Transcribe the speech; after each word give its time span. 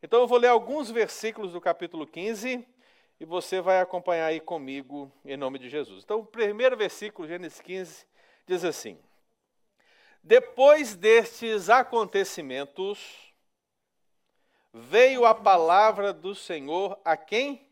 Então 0.00 0.20
eu 0.20 0.28
vou 0.28 0.38
ler 0.38 0.48
alguns 0.48 0.90
versículos 0.90 1.52
do 1.52 1.60
capítulo 1.60 2.06
15 2.06 2.64
e 3.18 3.24
você 3.24 3.60
vai 3.60 3.80
acompanhar 3.80 4.26
aí 4.26 4.38
comigo 4.38 5.10
em 5.24 5.36
nome 5.36 5.58
de 5.58 5.68
Jesus. 5.68 6.04
Então, 6.04 6.20
o 6.20 6.26
primeiro 6.26 6.76
versículo, 6.76 7.26
Gênesis 7.26 7.60
15, 7.60 8.06
diz 8.46 8.64
assim: 8.64 8.96
Depois 10.22 10.94
destes 10.94 11.68
acontecimentos, 11.68 13.34
veio 14.72 15.26
a 15.26 15.34
palavra 15.34 16.12
do 16.12 16.32
Senhor 16.32 16.96
a 17.04 17.16
quem? 17.16 17.66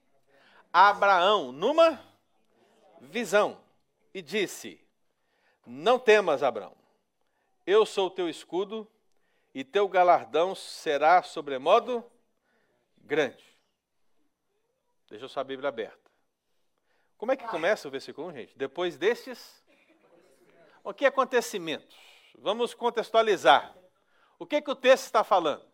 A 0.73 0.89
Abraão, 0.89 1.53
numa 1.53 2.01
visão, 3.01 3.61
e 4.13 4.21
disse: 4.21 4.85
Não 5.65 5.97
temas, 5.97 6.43
Abraão, 6.43 6.75
eu 7.65 7.87
sou 7.87 8.11
teu 8.11 8.29
escudo, 8.29 8.85
e 9.55 9.63
teu 9.63 9.89
galardão 9.89 10.57
será 10.57 11.23
sobremodo 11.23 12.05
grande. 13.07 13.57
Deixa 15.09 15.29
sua 15.29 15.45
Bíblia 15.45 15.69
aberta. 15.69 16.11
Como 17.17 17.33
é 17.33 17.37
que 17.37 17.47
começa 17.47 17.89
o 17.89 17.91
versículo 17.91 18.29
1, 18.29 18.33
gente? 18.33 18.59
Depois 18.59 18.99
destes. 18.99 19.65
O 20.85 20.93
que 20.93 21.07
acontecimentos? 21.07 21.97
Vamos 22.39 22.75
contextualizar. 22.75 23.75
O 24.39 24.47
que, 24.47 24.61
que 24.61 24.71
o 24.71 24.77
texto 24.77 25.05
está 25.05 25.25
falando? 25.25 25.65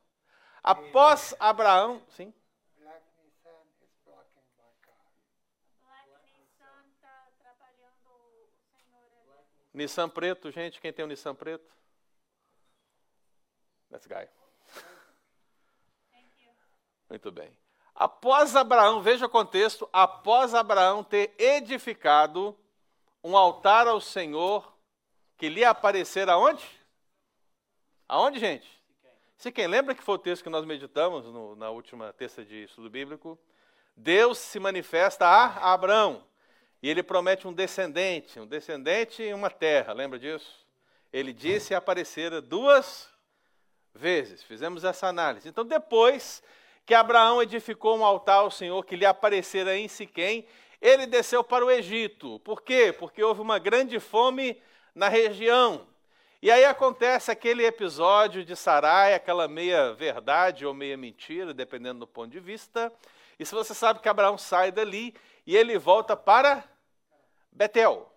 Após 0.63 1.35
Abraão. 1.41 2.01
Sim? 2.11 2.33
Nissan 9.75 10.09
preto, 10.09 10.51
gente, 10.51 10.81
quem 10.81 10.93
tem 10.93 11.03
o 11.03 11.07
um 11.07 11.09
Nissan 11.09 11.35
preto? 11.35 11.75
That's 13.91 14.07
guy. 14.07 14.29
Muito 17.13 17.31
bem. 17.31 17.55
Após 17.95 18.57
Abraão, 18.57 19.03
veja 19.03 19.27
o 19.27 19.29
contexto, 19.29 19.87
após 19.93 20.55
Abraão 20.55 21.05
ter 21.05 21.35
edificado 21.37 22.59
um 23.23 23.37
altar 23.37 23.87
ao 23.87 24.01
Senhor, 24.01 24.75
que 25.37 25.51
lhe 25.51 25.63
aparecer 25.63 26.31
aonde? 26.31 26.65
Aonde, 28.09 28.39
gente? 28.41 28.67
Se 29.37 29.53
quem 29.53 29.67
lembra 29.67 29.95
que 29.95 30.03
foi 30.03 30.15
o 30.15 30.19
texto 30.19 30.43
que 30.43 30.49
nós 30.49 30.65
meditamos 30.65 31.27
no, 31.27 31.55
na 31.55 31.69
última 31.69 32.15
terça 32.15 32.43
de 32.43 32.65
estudo 32.65 32.89
bíblico? 32.89 33.39
Deus 33.95 34.39
se 34.39 34.59
manifesta 34.59 35.27
a 35.27 35.71
Abraão 35.71 36.25
e 36.83 36.89
ele 36.89 37.03
promete 37.03 37.47
um 37.47 37.53
descendente, 37.53 38.41
um 38.41 38.47
descendente 38.47 39.23
e 39.23 39.35
uma 39.35 39.51
terra, 39.51 39.93
lembra 39.93 40.19
disso? 40.19 40.67
Ele 41.13 41.35
disse 41.35 41.75
e 41.75 41.77
aparecera 41.77 42.41
duas 42.41 43.07
vezes. 43.95 44.43
Fizemos 44.43 44.83
essa 44.83 45.09
análise. 45.09 45.47
Então, 45.47 45.63
depois 45.63 46.43
que 46.85 46.95
Abraão 46.95 47.43
edificou 47.43 47.97
um 47.97 48.05
altar 48.05 48.41
ao 48.41 48.51
Senhor 48.51 48.85
que 48.85 48.97
lhe 48.97 49.07
aparecera 49.07 49.77
em 49.77 49.89
Siquém, 49.89 50.47
ele 50.81 51.07
desceu 51.07 51.45
para 51.45 51.65
o 51.65 51.71
Egito. 51.71 52.41
Por 52.41 52.63
quê? 52.63 52.93
Porque 52.93 53.23
houve 53.23 53.41
uma 53.41 53.59
grande 53.59 54.01
fome 54.01 54.61
na 54.95 55.09
região. 55.09 55.87
E 56.43 56.51
aí 56.51 56.65
acontece 56.65 57.31
aquele 57.31 57.65
episódio 57.65 58.45
de 58.45 58.57
Sarai, 58.57 59.15
aquela 59.15 59.47
meia 59.47 59.93
verdade 59.93 60.67
ou 60.67 60.75
meia 60.75 60.97
mentira, 60.97 61.55
dependendo 61.55 62.01
do 62.01 62.07
ponto 62.07 62.33
de 62.33 62.41
vista. 62.41 62.93
E 63.39 63.47
se 63.47 63.55
você 63.55 63.73
sabe 63.73 64.01
que 64.01 64.09
Abraão 64.09 64.37
sai 64.37 64.73
dali 64.73 65.15
e 65.47 65.57
ele 65.57 65.79
volta 65.79 66.17
para 66.17 66.65
Betel. 67.53 68.13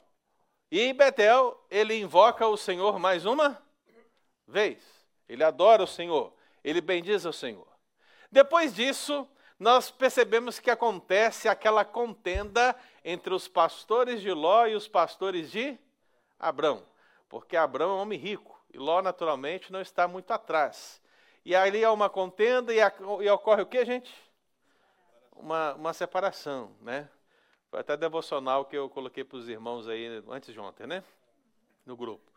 E 0.71 0.81
em 0.81 0.93
Betel 0.93 1.63
ele 1.69 1.99
invoca 1.99 2.47
o 2.47 2.58
Senhor 2.58 2.97
mais 2.97 3.27
uma 3.27 3.61
vez. 4.47 4.83
Ele 5.30 5.43
adora 5.43 5.83
o 5.83 5.88
Senhor, 5.88 6.33
ele 6.63 6.81
bendiz 6.81 7.25
o 7.25 7.33
Senhor. 7.33 7.75
Depois 8.36 8.75
disso, 8.75 9.25
nós 9.58 9.89
percebemos 9.89 10.59
que 10.59 10.69
acontece 10.69 11.47
aquela 11.47 11.86
contenda 11.86 12.76
entre 13.02 13.33
os 13.33 13.48
pastores 13.48 14.20
de 14.20 14.30
Ló 14.30 14.67
e 14.67 14.76
os 14.76 14.89
pastores 14.89 15.49
de 15.49 15.80
Abrão, 16.37 16.86
porque 17.30 17.55
Abrão 17.55 17.92
é 17.92 17.93
um 17.93 18.02
homem 18.02 18.20
rico 18.20 18.61
e 18.73 18.77
Ló, 18.77 19.02
naturalmente, 19.02 19.71
não 19.71 19.80
está 19.80 20.05
muito 20.05 20.32
atrás. 20.32 21.02
E 21.45 21.55
ali 21.55 21.82
há 21.82 21.93
uma 21.93 22.10
contenda 22.10 22.73
e, 22.73 22.82
a, 22.82 22.92
e 23.21 23.30
ocorre 23.30 23.61
o 23.61 23.65
que, 23.65 23.86
gente? 23.86 24.14
Uma, 25.31 25.73
uma 25.76 25.93
separação, 25.93 26.76
né? 26.81 27.08
Foi 27.71 27.80
até 27.80 27.95
devocional 27.95 28.65
que 28.65 28.76
eu 28.76 28.89
coloquei 28.89 29.23
para 29.23 29.37
os 29.37 29.48
irmãos 29.48 29.87
aí 29.87 30.21
antes 30.27 30.54
de 30.54 30.60
ontem, 30.60 30.86
né? 30.86 31.05
No 31.86 31.95
grupo. 31.95 32.30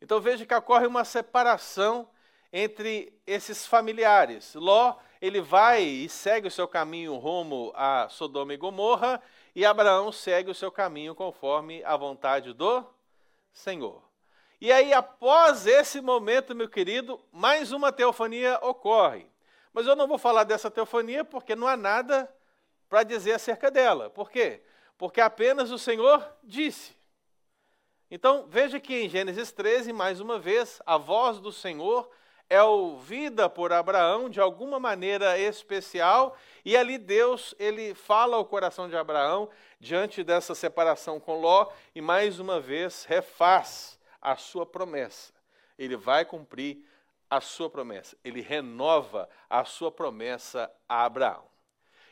Então 0.00 0.20
veja 0.20 0.46
que 0.46 0.54
ocorre 0.54 0.86
uma 0.86 1.04
separação 1.04 2.08
entre 2.52 3.12
esses 3.26 3.66
familiares. 3.66 4.54
Ló, 4.54 4.96
ele 5.20 5.40
vai 5.40 5.82
e 5.82 6.08
segue 6.08 6.48
o 6.48 6.50
seu 6.50 6.66
caminho 6.66 7.16
rumo 7.16 7.72
a 7.74 8.08
Sodoma 8.08 8.54
e 8.54 8.56
Gomorra, 8.56 9.22
e 9.54 9.64
Abraão 9.64 10.10
segue 10.12 10.50
o 10.50 10.54
seu 10.54 10.70
caminho 10.70 11.14
conforme 11.14 11.82
a 11.84 11.96
vontade 11.96 12.52
do 12.52 12.84
Senhor. 13.52 14.02
E 14.60 14.70
aí, 14.70 14.92
após 14.92 15.66
esse 15.66 16.00
momento, 16.00 16.54
meu 16.54 16.68
querido, 16.68 17.20
mais 17.32 17.72
uma 17.72 17.90
teofania 17.90 18.58
ocorre. 18.62 19.26
Mas 19.72 19.86
eu 19.86 19.96
não 19.96 20.06
vou 20.06 20.18
falar 20.18 20.44
dessa 20.44 20.70
teofania 20.70 21.24
porque 21.24 21.56
não 21.56 21.66
há 21.66 21.76
nada 21.76 22.32
para 22.88 23.02
dizer 23.02 23.32
acerca 23.32 23.70
dela. 23.70 24.10
Por 24.10 24.30
quê? 24.30 24.62
Porque 24.98 25.20
apenas 25.20 25.70
o 25.70 25.78
Senhor 25.78 26.22
disse. 26.42 26.94
Então, 28.10 28.46
veja 28.48 28.80
que 28.80 28.94
em 28.94 29.08
Gênesis 29.08 29.52
13, 29.52 29.92
mais 29.92 30.20
uma 30.20 30.38
vez, 30.38 30.82
a 30.84 30.98
voz 30.98 31.38
do 31.38 31.52
Senhor 31.52 32.10
é 32.50 32.60
ouvida 32.60 33.48
por 33.48 33.72
Abraão 33.72 34.28
de 34.28 34.40
alguma 34.40 34.80
maneira 34.80 35.38
especial, 35.38 36.36
e 36.64 36.76
ali 36.76 36.98
Deus 36.98 37.54
ele 37.60 37.94
fala 37.94 38.36
ao 38.36 38.44
coração 38.44 38.88
de 38.88 38.96
Abraão 38.96 39.48
diante 39.78 40.24
dessa 40.24 40.52
separação 40.54 41.20
com 41.20 41.40
Ló 41.40 41.70
e 41.94 42.00
mais 42.00 42.40
uma 42.40 42.58
vez 42.58 43.04
refaz 43.04 43.98
a 44.20 44.34
sua 44.34 44.66
promessa. 44.66 45.32
Ele 45.78 45.96
vai 45.96 46.24
cumprir 46.24 46.84
a 47.30 47.40
sua 47.40 47.70
promessa. 47.70 48.16
Ele 48.24 48.40
renova 48.40 49.28
a 49.48 49.64
sua 49.64 49.92
promessa 49.92 50.70
a 50.88 51.04
Abraão. 51.04 51.44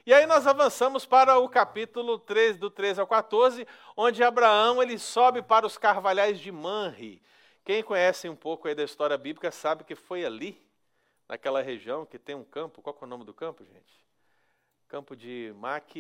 E 0.06 0.15
aí 0.15 0.25
nós 0.25 0.47
avançamos 0.47 1.05
para 1.05 1.38
o 1.38 1.49
capítulo 1.49 2.19
3, 2.19 2.56
do 2.56 2.70
13 2.70 3.00
ao 3.00 3.06
14, 3.06 3.66
onde 3.94 4.22
Abraão 4.22 4.82
ele 4.82 4.99
sobe 4.99 5.43
para 5.43 5.66
os 5.66 5.76
carvalhais 5.76 6.38
de 6.38 6.50
Manre. 6.50 7.20
Quem 7.68 7.82
conhece 7.82 8.30
um 8.30 8.34
pouco 8.34 8.66
aí 8.66 8.74
da 8.74 8.82
história 8.82 9.18
bíblica 9.18 9.50
sabe 9.50 9.84
que 9.84 9.94
foi 9.94 10.24
ali, 10.24 10.58
naquela 11.28 11.60
região, 11.60 12.06
que 12.06 12.18
tem 12.18 12.34
um 12.34 12.42
campo. 12.42 12.80
Qual 12.80 12.96
é 12.98 13.04
o 13.04 13.06
nome 13.06 13.26
do 13.26 13.34
campo, 13.34 13.62
gente? 13.62 14.06
Campo 14.88 15.14
de 15.14 15.52
Mac... 15.54 15.92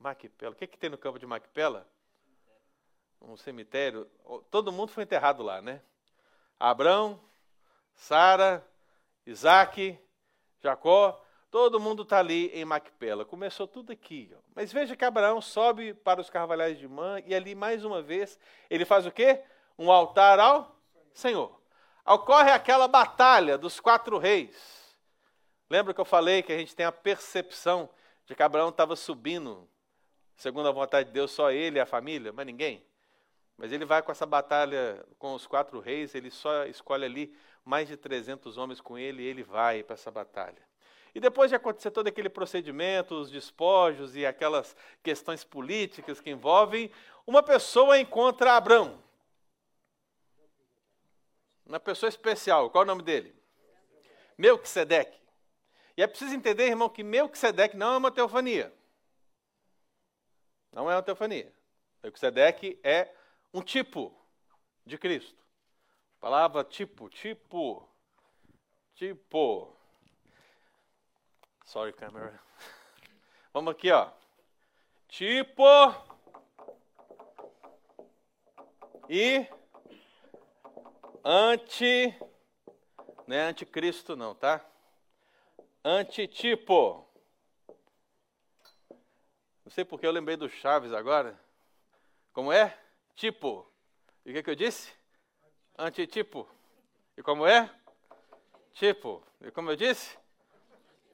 Macpela. 0.00 0.52
O 0.52 0.56
que, 0.56 0.66
que 0.66 0.78
tem 0.78 0.88
no 0.88 0.96
campo 0.96 1.18
de 1.18 1.26
Macpela? 1.26 1.86
Um 3.20 3.36
cemitério. 3.36 4.10
Todo 4.50 4.72
mundo 4.72 4.92
foi 4.92 5.02
enterrado 5.02 5.42
lá, 5.42 5.60
né? 5.60 5.82
Abraão, 6.58 7.20
Sara, 7.94 8.66
Isaac, 9.26 9.98
Jacó, 10.62 11.22
todo 11.50 11.78
mundo 11.78 12.02
está 12.02 12.18
ali 12.18 12.46
em 12.46 12.64
Macpela. 12.64 13.26
Começou 13.26 13.66
tudo 13.68 13.92
aqui. 13.92 14.34
Ó. 14.34 14.40
Mas 14.54 14.72
veja 14.72 14.96
que 14.96 15.04
Abraão 15.04 15.38
sobe 15.42 15.92
para 15.92 16.18
os 16.18 16.30
carvalhais 16.30 16.78
de 16.78 16.88
Man 16.88 17.20
e 17.26 17.34
ali 17.34 17.54
mais 17.54 17.84
uma 17.84 18.00
vez 18.00 18.38
ele 18.70 18.86
faz 18.86 19.04
o 19.04 19.12
quê? 19.12 19.44
Um 19.78 19.90
altar 19.90 20.38
ao 20.38 20.76
Senhor. 21.12 21.60
Ocorre 22.04 22.50
aquela 22.50 22.88
batalha 22.88 23.56
dos 23.56 23.78
quatro 23.78 24.18
reis. 24.18 24.82
Lembra 25.70 25.94
que 25.94 26.00
eu 26.00 26.04
falei 26.04 26.42
que 26.42 26.52
a 26.52 26.58
gente 26.58 26.74
tem 26.74 26.84
a 26.84 26.92
percepção 26.92 27.88
de 28.26 28.34
que 28.34 28.42
Abraão 28.42 28.68
estava 28.68 28.96
subindo, 28.96 29.68
segundo 30.36 30.68
a 30.68 30.72
vontade 30.72 31.08
de 31.08 31.14
Deus, 31.14 31.30
só 31.30 31.50
ele 31.50 31.78
e 31.78 31.80
a 31.80 31.86
família, 31.86 32.32
mas 32.32 32.44
ninguém? 32.44 32.84
Mas 33.56 33.70
ele 33.72 33.84
vai 33.84 34.02
com 34.02 34.10
essa 34.10 34.26
batalha 34.26 35.04
com 35.18 35.34
os 35.34 35.46
quatro 35.46 35.78
reis, 35.78 36.14
ele 36.14 36.30
só 36.30 36.64
escolhe 36.66 37.04
ali 37.04 37.36
mais 37.64 37.88
de 37.88 37.96
300 37.96 38.58
homens 38.58 38.80
com 38.80 38.98
ele 38.98 39.22
e 39.22 39.26
ele 39.26 39.42
vai 39.42 39.82
para 39.82 39.94
essa 39.94 40.10
batalha. 40.10 40.62
E 41.14 41.20
depois 41.20 41.50
de 41.50 41.54
acontecer 41.54 41.90
todo 41.90 42.08
aquele 42.08 42.28
procedimento, 42.28 43.14
os 43.14 43.30
despojos 43.30 44.16
e 44.16 44.26
aquelas 44.26 44.74
questões 45.02 45.44
políticas 45.44 46.20
que 46.20 46.30
envolvem, 46.30 46.90
uma 47.26 47.42
pessoa 47.42 47.98
encontra 47.98 48.56
Abraão 48.56 48.98
uma 51.72 51.80
pessoa 51.80 52.08
especial. 52.08 52.70
Qual 52.70 52.82
é 52.82 52.84
o 52.84 52.86
nome 52.86 53.02
dele? 53.02 53.34
Melquisedeque. 54.36 55.18
E 55.96 56.02
é 56.02 56.06
preciso 56.06 56.34
entender, 56.34 56.68
irmão, 56.68 56.88
que 56.88 57.02
Melquisedeque 57.02 57.76
não 57.76 57.94
é 57.94 57.96
uma 57.96 58.10
teofania. 58.10 58.72
Não 60.70 60.90
é 60.90 60.94
uma 60.94 61.02
teofania. 61.02 61.52
Melquisedeque 62.02 62.78
é 62.82 63.14
um 63.52 63.62
tipo 63.62 64.14
de 64.84 64.98
Cristo. 64.98 65.42
palavra 66.20 66.64
tipo, 66.64 67.08
tipo, 67.08 67.88
tipo. 68.94 69.76
Sorry, 71.64 71.92
camera. 71.92 72.40
Vamos 73.52 73.72
aqui, 73.72 73.90
ó. 73.90 74.10
Tipo 75.08 75.64
e 79.08 79.46
anti, 81.24 82.14
não 83.26 83.36
é 83.36 83.42
anticristo 83.42 84.16
não, 84.16 84.34
tá? 84.34 84.64
Antitipo. 85.84 87.06
Não 89.64 89.70
sei 89.70 89.84
porque 89.84 90.06
eu 90.06 90.12
lembrei 90.12 90.36
do 90.36 90.48
Chaves 90.48 90.92
agora. 90.92 91.38
Como 92.32 92.52
é? 92.52 92.76
Tipo. 93.14 93.70
E 94.24 94.30
o 94.30 94.34
que, 94.34 94.42
que 94.42 94.50
eu 94.50 94.54
disse? 94.54 94.92
Antitipo. 95.78 96.48
E 97.16 97.22
como 97.22 97.46
é? 97.46 97.70
Tipo. 98.72 99.22
E 99.40 99.50
como 99.50 99.70
eu 99.70 99.76
disse? 99.76 100.16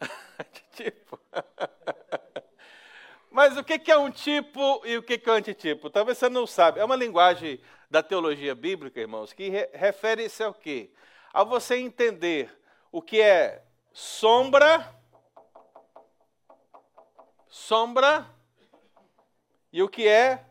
Antitipo. 0.39 1.19
Mas 3.31 3.57
o 3.57 3.65
que 3.65 3.91
é 3.91 3.99
um 3.99 4.11
tipo 4.11 4.85
e 4.85 4.97
o 4.97 5.03
que 5.03 5.23
é 5.25 5.33
um 5.33 5.35
antitipo? 5.35 5.91
Talvez 5.91 6.19
você 6.19 6.29
não 6.29 6.47
sabe. 6.47 6.81
É 6.81 6.85
uma 6.85 6.97
linguagem 6.97 7.61
da 7.90 8.02
teologia 8.02 8.55
bíblica, 8.55 9.00
irmãos, 9.00 9.32
que 9.32 9.49
refere-se 9.73 10.43
ao 10.43 10.52
quê? 10.52 10.90
A 11.32 11.43
você 11.43 11.76
entender 11.76 12.50
o 12.93 13.00
que 13.00 13.20
é 13.20 13.64
sombra, 13.93 14.94
sombra 17.49 18.26
e 19.73 19.82
o 19.82 19.88
que 19.88 20.06
é 20.06 20.44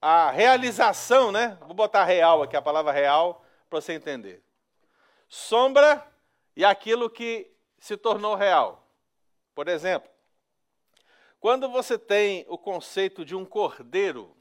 a 0.00 0.30
realização, 0.30 1.30
né? 1.30 1.56
Vou 1.62 1.74
botar 1.74 2.04
real 2.04 2.42
aqui, 2.42 2.56
a 2.56 2.62
palavra 2.62 2.92
real, 2.92 3.44
para 3.68 3.80
você 3.80 3.92
entender. 3.92 4.42
Sombra 5.28 6.06
e 6.56 6.64
aquilo 6.64 7.08
que 7.08 7.50
se 7.78 7.96
tornou 7.96 8.34
real. 8.34 8.86
Por 9.54 9.68
exemplo, 9.68 10.10
quando 11.40 11.68
você 11.68 11.98
tem 11.98 12.44
o 12.48 12.56
conceito 12.56 13.24
de 13.24 13.34
um 13.34 13.44
cordeiro 13.44 14.36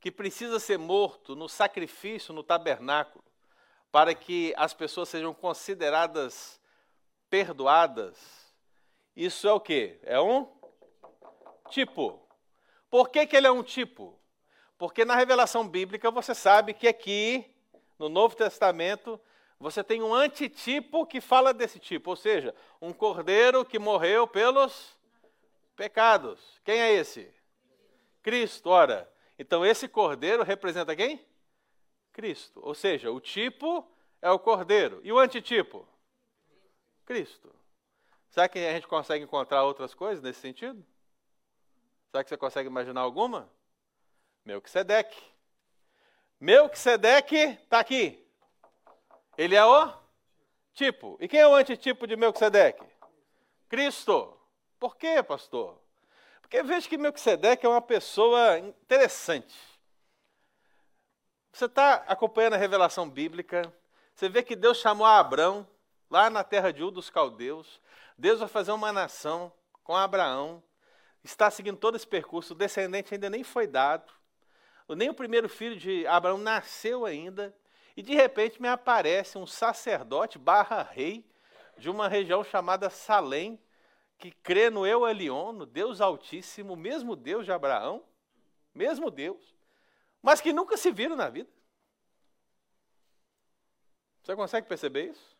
que 0.00 0.10
precisa 0.10 0.58
ser 0.58 0.78
morto 0.78 1.34
no 1.34 1.48
sacrifício 1.48 2.34
no 2.34 2.42
tabernáculo, 2.42 3.24
para 3.90 4.14
que 4.14 4.52
as 4.56 4.74
pessoas 4.74 5.08
sejam 5.08 5.32
consideradas 5.32 6.60
perdoadas, 7.30 8.16
isso 9.16 9.48
é 9.48 9.52
o 9.52 9.60
que? 9.60 9.98
É 10.02 10.20
um 10.20 10.46
tipo. 11.70 12.20
Por 12.90 13.08
que, 13.08 13.26
que 13.26 13.36
ele 13.36 13.46
é 13.46 13.50
um 13.50 13.62
tipo? 13.62 14.18
Porque 14.78 15.04
na 15.04 15.16
revelação 15.16 15.66
bíblica 15.66 16.10
você 16.10 16.34
sabe 16.34 16.74
que 16.74 16.86
aqui, 16.86 17.44
no 17.98 18.08
Novo 18.08 18.36
Testamento, 18.36 19.18
você 19.58 19.82
tem 19.82 20.02
um 20.02 20.14
antitipo 20.14 21.06
que 21.06 21.20
fala 21.20 21.54
desse 21.54 21.78
tipo, 21.78 22.10
ou 22.10 22.16
seja, 22.16 22.54
um 22.80 22.92
cordeiro 22.92 23.64
que 23.64 23.78
morreu 23.78 24.26
pelos 24.26 24.94
pecados. 25.74 26.60
Quem 26.62 26.78
é 26.78 26.92
esse? 26.92 27.32
Cristo. 28.22 28.68
Ora, 28.68 29.10
então 29.38 29.64
esse 29.64 29.88
cordeiro 29.88 30.42
representa 30.42 30.96
quem? 30.96 31.24
Cristo. 32.12 32.60
Ou 32.62 32.74
seja, 32.74 33.10
o 33.10 33.20
tipo 33.20 33.86
é 34.22 34.30
o 34.30 34.38
cordeiro. 34.38 35.00
E 35.04 35.12
o 35.12 35.18
antitipo? 35.18 35.86
Cristo. 37.04 37.54
Será 38.30 38.48
que 38.48 38.58
a 38.58 38.72
gente 38.72 38.86
consegue 38.86 39.24
encontrar 39.24 39.64
outras 39.64 39.94
coisas 39.94 40.22
nesse 40.22 40.40
sentido? 40.40 40.84
Será 42.10 42.24
que 42.24 42.30
você 42.30 42.36
consegue 42.36 42.68
imaginar 42.68 43.02
alguma? 43.02 43.50
Melquisedeque. 44.44 45.22
Melquisedeque 46.40 47.36
está 47.36 47.80
aqui. 47.80 48.26
Ele 49.36 49.54
é 49.54 49.64
o 49.64 49.92
tipo. 50.72 51.16
E 51.20 51.28
quem 51.28 51.40
é 51.40 51.48
o 51.48 51.54
antitipo 51.54 52.06
de 52.06 52.16
Melquisedeque? 52.16 52.84
Cristo. 53.68 54.38
Por 54.78 54.96
quê, 54.96 55.22
pastor? 55.22 55.78
Porque 56.46 56.62
veja 56.62 56.88
que 56.88 56.96
Melquisedeque 56.96 57.66
é 57.66 57.68
uma 57.68 57.82
pessoa 57.82 58.56
interessante. 58.60 59.52
Você 61.52 61.64
está 61.64 62.04
acompanhando 62.06 62.54
a 62.54 62.56
revelação 62.56 63.10
bíblica, 63.10 63.62
você 64.14 64.28
vê 64.28 64.44
que 64.44 64.54
Deus 64.54 64.78
chamou 64.78 65.04
Abraão, 65.04 65.66
lá 66.08 66.30
na 66.30 66.44
terra 66.44 66.72
de 66.72 66.84
U 66.84 66.92
dos 66.92 67.10
caldeus. 67.10 67.80
Deus 68.16 68.38
vai 68.38 68.48
fazer 68.48 68.70
uma 68.70 68.92
nação 68.92 69.52
com 69.82 69.96
Abraão. 69.96 70.62
Está 71.24 71.50
seguindo 71.50 71.78
todo 71.78 71.96
esse 71.96 72.06
percurso, 72.06 72.54
o 72.54 72.56
descendente 72.56 73.12
ainda 73.12 73.28
nem 73.28 73.42
foi 73.42 73.66
dado. 73.66 74.12
Nem 74.90 75.10
o 75.10 75.14
primeiro 75.14 75.48
filho 75.48 75.76
de 75.76 76.06
Abraão 76.06 76.38
nasceu 76.38 77.04
ainda. 77.04 77.52
E 77.96 78.02
de 78.02 78.14
repente 78.14 78.62
me 78.62 78.68
aparece 78.68 79.36
um 79.36 79.48
sacerdote 79.48 80.38
barra 80.38 80.84
rei 80.84 81.28
de 81.76 81.90
uma 81.90 82.06
região 82.06 82.44
chamada 82.44 82.88
Salém, 82.88 83.58
que 84.18 84.30
crê 84.30 84.70
no 84.70 84.86
Eu 84.86 85.06
Elion, 85.06 85.52
no 85.52 85.66
Deus 85.66 86.00
Altíssimo, 86.00 86.74
mesmo 86.76 87.14
Deus 87.14 87.44
de 87.44 87.52
Abraão, 87.52 88.04
mesmo 88.74 89.10
Deus, 89.10 89.54
mas 90.22 90.40
que 90.40 90.52
nunca 90.52 90.76
se 90.76 90.90
viram 90.90 91.16
na 91.16 91.28
vida. 91.28 91.50
Você 94.22 94.34
consegue 94.34 94.66
perceber 94.66 95.10
isso? 95.10 95.36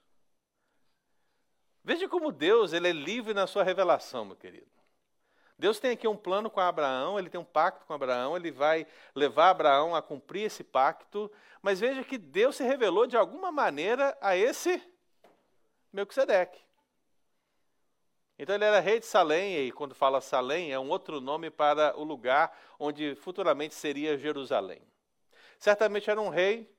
Veja 1.83 2.09
como 2.09 2.33
Deus 2.33 2.73
ele 2.73 2.89
é 2.89 2.93
livre 2.93 3.33
na 3.33 3.47
sua 3.47 3.63
revelação, 3.63 4.25
meu 4.25 4.37
querido. 4.37 4.67
Deus 5.59 5.81
tem 5.81 5.93
aqui 5.93 6.07
um 6.07 6.17
plano 6.17 6.51
com 6.51 6.61
Abraão, 6.61 7.19
ele 7.19 7.31
tem 7.31 7.41
um 7.41 7.45
pacto 7.45 7.87
com 7.87 7.95
Abraão, 7.95 8.37
ele 8.37 8.51
vai 8.51 8.87
levar 9.15 9.51
Abraão 9.51 9.95
a 9.95 10.03
cumprir 10.03 10.43
esse 10.43 10.63
pacto, 10.63 11.31
mas 11.63 11.81
veja 11.81 12.05
que 12.05 12.19
Deus 12.19 12.57
se 12.57 12.65
revelou 12.65 13.07
de 13.07 13.17
alguma 13.17 13.51
maneira 13.51 14.17
a 14.21 14.37
esse 14.37 14.83
Melquisedeque. 15.93 16.66
Então 18.39 18.55
ele 18.55 18.65
era 18.65 18.81
rei 18.81 19.01
de 19.01 19.07
Salém, 19.07 19.57
e 19.67 19.73
quando 19.73 19.95
fala 19.95 20.21
Salém, 20.21 20.73
é 20.73 20.79
um 20.79 20.91
outro 20.91 21.21
nome 21.21 21.51
para 21.51 21.99
o 21.99 22.05
lugar 22.05 22.57
onde 22.79 23.15
futuramente 23.15 23.75
seria 23.75 24.19
Jerusalém. 24.19 24.83
Certamente 25.59 26.11
era 26.11 26.21
um 26.21 26.29
rei, 26.29 26.71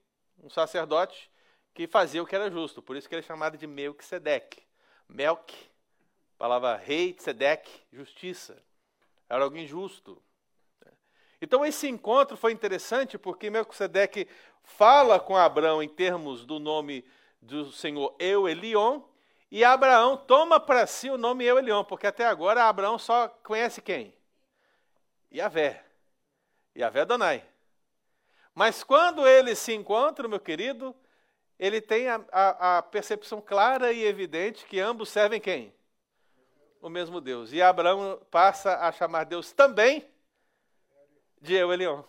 um 0.43 0.49
sacerdote, 0.49 1.31
que 1.73 1.87
fazia 1.87 2.21
o 2.21 2.25
que 2.25 2.35
era 2.35 2.49
justo, 2.51 2.81
por 2.81 2.95
isso 2.95 3.09
que 3.09 3.15
ele 3.15 3.21
é 3.21 3.27
chamado 3.27 3.57
de 3.57 3.65
Melquisedeque. 3.65 4.63
Melk, 5.09 5.53
palavra 6.37 6.75
rei, 6.75 7.13
Tzedek, 7.13 7.69
justiça. 7.91 8.61
Era 9.29 9.43
alguém 9.43 9.65
justo. 9.65 10.21
Então 11.41 11.65
esse 11.65 11.87
encontro 11.87 12.35
foi 12.35 12.51
interessante 12.51 13.17
porque 13.17 13.49
Melquisedeque 13.49 14.27
fala 14.63 15.19
com 15.19 15.35
Abraão 15.35 15.81
em 15.81 15.89
termos 15.89 16.45
do 16.45 16.59
nome 16.59 17.05
do 17.41 17.71
Senhor 17.71 18.15
Eu 18.19 18.49
Elion, 18.49 19.01
e 19.49 19.63
Abraão 19.63 20.17
toma 20.17 20.59
para 20.59 20.85
si 20.85 21.09
o 21.09 21.17
nome 21.17 21.45
Eu 21.45 21.57
Elion, 21.57 21.83
porque 21.83 22.07
até 22.07 22.25
agora 22.25 22.65
Abraão 22.65 22.99
só 22.99 23.29
conhece 23.29 23.81
quem? 23.81 24.13
Yahvé. 25.33 25.83
Yahvé 26.75 27.05
Donai. 27.05 27.45
Mas 28.53 28.83
quando 28.83 29.27
eles 29.27 29.59
se 29.59 29.73
encontram, 29.73 30.29
meu 30.29 30.39
querido, 30.39 30.95
ele 31.57 31.79
tem 31.79 32.07
a, 32.07 32.25
a, 32.31 32.77
a, 32.77 32.81
percepção 32.83 33.39
clara 33.41 33.93
e 33.93 34.03
evidente 34.03 34.65
que 34.65 34.79
ambos 34.79 35.09
servem 35.09 35.39
quem? 35.39 35.73
O 36.81 36.89
mesmo 36.89 37.21
Deus. 37.21 37.53
E 37.53 37.61
Abraão 37.61 38.19
passa 38.29 38.77
a 38.77 38.91
chamar 38.91 39.23
Deus 39.23 39.51
também 39.51 40.07
de 41.41 41.53
Eu 41.53 41.71
Elion. 41.71 42.03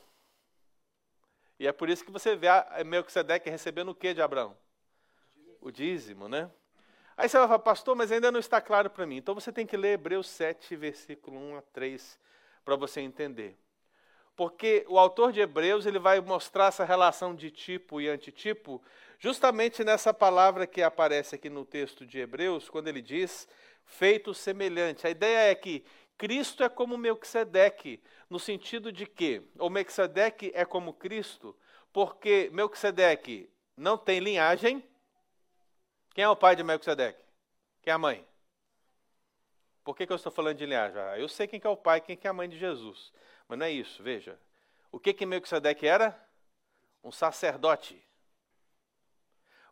E 1.58 1.66
é 1.66 1.72
por 1.72 1.88
isso 1.88 2.04
que 2.04 2.10
você 2.10 2.36
vê 2.36 2.48
Melquisedeque 2.84 3.50
recebendo 3.50 3.90
o 3.90 3.94
que 3.94 4.14
de 4.14 4.22
Abraão? 4.22 4.56
O 5.60 5.70
dízimo, 5.70 6.28
né? 6.28 6.50
Aí 7.18 7.28
você 7.28 7.36
vai 7.36 7.48
falar, 7.48 7.58
pastor, 7.58 7.96
mas 7.96 8.12
ainda 8.12 8.30
não 8.30 8.38
está 8.38 8.60
claro 8.60 8.88
para 8.88 9.04
mim. 9.04 9.16
Então 9.16 9.34
você 9.34 9.50
tem 9.50 9.66
que 9.66 9.76
ler 9.76 9.94
Hebreus 9.94 10.28
7, 10.28 10.76
versículo 10.76 11.36
1 11.36 11.56
a 11.56 11.62
3, 11.62 12.16
para 12.64 12.76
você 12.76 13.00
entender. 13.00 13.58
Porque 14.36 14.86
o 14.88 14.96
autor 14.96 15.32
de 15.32 15.40
Hebreus 15.40 15.84
ele 15.84 15.98
vai 15.98 16.20
mostrar 16.20 16.66
essa 16.66 16.84
relação 16.84 17.34
de 17.34 17.50
tipo 17.50 18.00
e 18.00 18.08
antitipo 18.08 18.80
justamente 19.18 19.82
nessa 19.82 20.14
palavra 20.14 20.64
que 20.64 20.80
aparece 20.80 21.34
aqui 21.34 21.50
no 21.50 21.64
texto 21.64 22.06
de 22.06 22.20
Hebreus, 22.20 22.70
quando 22.70 22.86
ele 22.86 23.02
diz 23.02 23.48
feito 23.84 24.32
semelhante. 24.32 25.04
A 25.04 25.10
ideia 25.10 25.50
é 25.50 25.56
que 25.56 25.84
Cristo 26.16 26.62
é 26.62 26.68
como 26.68 26.96
Melquisedeque, 26.96 28.00
no 28.30 28.38
sentido 28.38 28.92
de 28.92 29.06
que 29.06 29.42
o 29.58 29.68
Melquisedeque 29.68 30.52
é 30.54 30.64
como 30.64 30.92
Cristo, 30.92 31.56
porque 31.92 32.48
Melquisedeque 32.52 33.50
não 33.76 33.98
tem 33.98 34.20
linhagem, 34.20 34.84
quem 36.18 36.24
é 36.24 36.28
o 36.28 36.34
pai 36.34 36.56
de 36.56 36.64
Melquisedeque? 36.64 37.22
Quem 37.80 37.92
é 37.92 37.94
a 37.94 37.98
mãe? 37.98 38.26
Por 39.84 39.94
que, 39.94 40.04
que 40.04 40.12
eu 40.12 40.16
estou 40.16 40.32
falando 40.32 40.56
de 40.56 40.66
linhagem? 40.66 41.00
Ah, 41.00 41.16
eu 41.16 41.28
sei 41.28 41.46
quem 41.46 41.60
é 41.62 41.68
o 41.68 41.76
pai, 41.76 42.00
quem 42.00 42.18
é 42.20 42.28
a 42.28 42.32
mãe 42.32 42.48
de 42.48 42.58
Jesus. 42.58 43.12
Mas 43.46 43.56
não 43.56 43.66
é 43.66 43.70
isso, 43.70 44.02
veja. 44.02 44.36
O 44.90 44.98
que 44.98 45.14
que 45.14 45.24
Melquisedeque 45.24 45.86
era? 45.86 46.20
Um 47.04 47.12
sacerdote. 47.12 48.04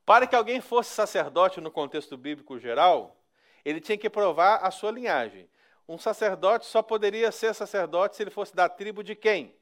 Para 0.05 0.25
que 0.25 0.37
alguém 0.37 0.61
fosse 0.61 0.95
sacerdote 0.95 1.61
no 1.61 1.69
contexto 1.69 2.17
bíblico 2.17 2.61
geral, 2.61 3.21
ele 3.65 3.81
tinha 3.81 3.99
que 3.99 4.09
provar 4.09 4.65
a 4.65 4.71
sua 4.71 4.93
linhagem. 4.93 5.51
Um 5.89 5.99
sacerdote 5.99 6.65
só 6.65 6.81
poderia 6.81 7.33
ser 7.33 7.57
sacerdote 7.57 8.15
se 8.15 8.23
ele 8.23 8.31
fosse 8.31 8.55
da 8.55 8.69
tribo 8.69 9.03
de 9.03 9.17
quem? 9.17 9.53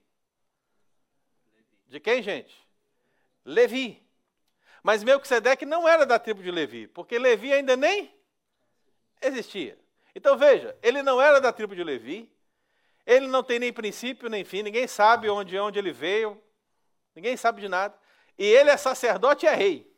De 1.86 1.98
quem, 1.98 2.22
gente? 2.22 2.54
Levi. 3.42 4.03
Mas 4.84 5.02
Melquisedeque 5.02 5.64
não 5.64 5.88
era 5.88 6.04
da 6.04 6.18
tribo 6.18 6.42
de 6.42 6.50
Levi, 6.50 6.86
porque 6.86 7.18
Levi 7.18 7.50
ainda 7.50 7.74
nem 7.74 8.14
existia. 9.22 9.78
Então 10.14 10.36
veja, 10.36 10.76
ele 10.82 11.02
não 11.02 11.18
era 11.18 11.40
da 11.40 11.50
tribo 11.50 11.74
de 11.74 11.82
Levi, 11.82 12.30
ele 13.06 13.26
não 13.26 13.42
tem 13.42 13.58
nem 13.58 13.72
princípio 13.72 14.28
nem 14.28 14.44
fim, 14.44 14.62
ninguém 14.62 14.86
sabe 14.86 15.30
onde, 15.30 15.58
onde 15.58 15.78
ele 15.78 15.90
veio, 15.90 16.38
ninguém 17.14 17.34
sabe 17.34 17.62
de 17.62 17.68
nada. 17.68 17.98
E 18.36 18.44
ele 18.44 18.68
é 18.68 18.76
sacerdote 18.76 19.46
e 19.46 19.48
é 19.48 19.54
rei. 19.54 19.90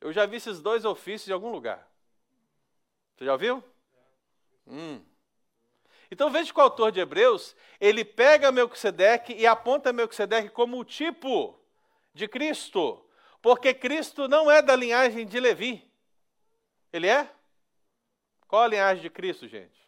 Eu 0.00 0.12
já 0.12 0.26
vi 0.26 0.38
esses 0.38 0.60
dois 0.60 0.84
ofícios 0.84 1.28
em 1.28 1.32
algum 1.32 1.52
lugar. 1.52 1.88
Você 3.14 3.26
já 3.26 3.32
ouviu? 3.32 3.62
Hum. 4.66 5.00
Então 6.10 6.30
veja 6.30 6.52
que 6.52 6.58
o 6.58 6.62
autor 6.62 6.90
de 6.90 6.98
Hebreus, 6.98 7.54
ele 7.80 8.04
pega 8.04 8.50
Melquisedeque 8.50 9.34
e 9.34 9.46
aponta 9.46 9.92
Melquisedeque 9.92 10.48
como 10.48 10.80
o 10.80 10.84
tipo 10.84 11.60
de 12.12 12.28
Cristo, 12.28 13.03
porque 13.44 13.74
Cristo 13.74 14.26
não 14.26 14.50
é 14.50 14.62
da 14.62 14.74
linhagem 14.74 15.26
de 15.26 15.38
Levi. 15.38 15.86
Ele 16.90 17.06
é? 17.06 17.30
Qual 18.48 18.62
a 18.62 18.66
linhagem 18.66 19.02
de 19.02 19.10
Cristo, 19.10 19.46
gente? 19.46 19.78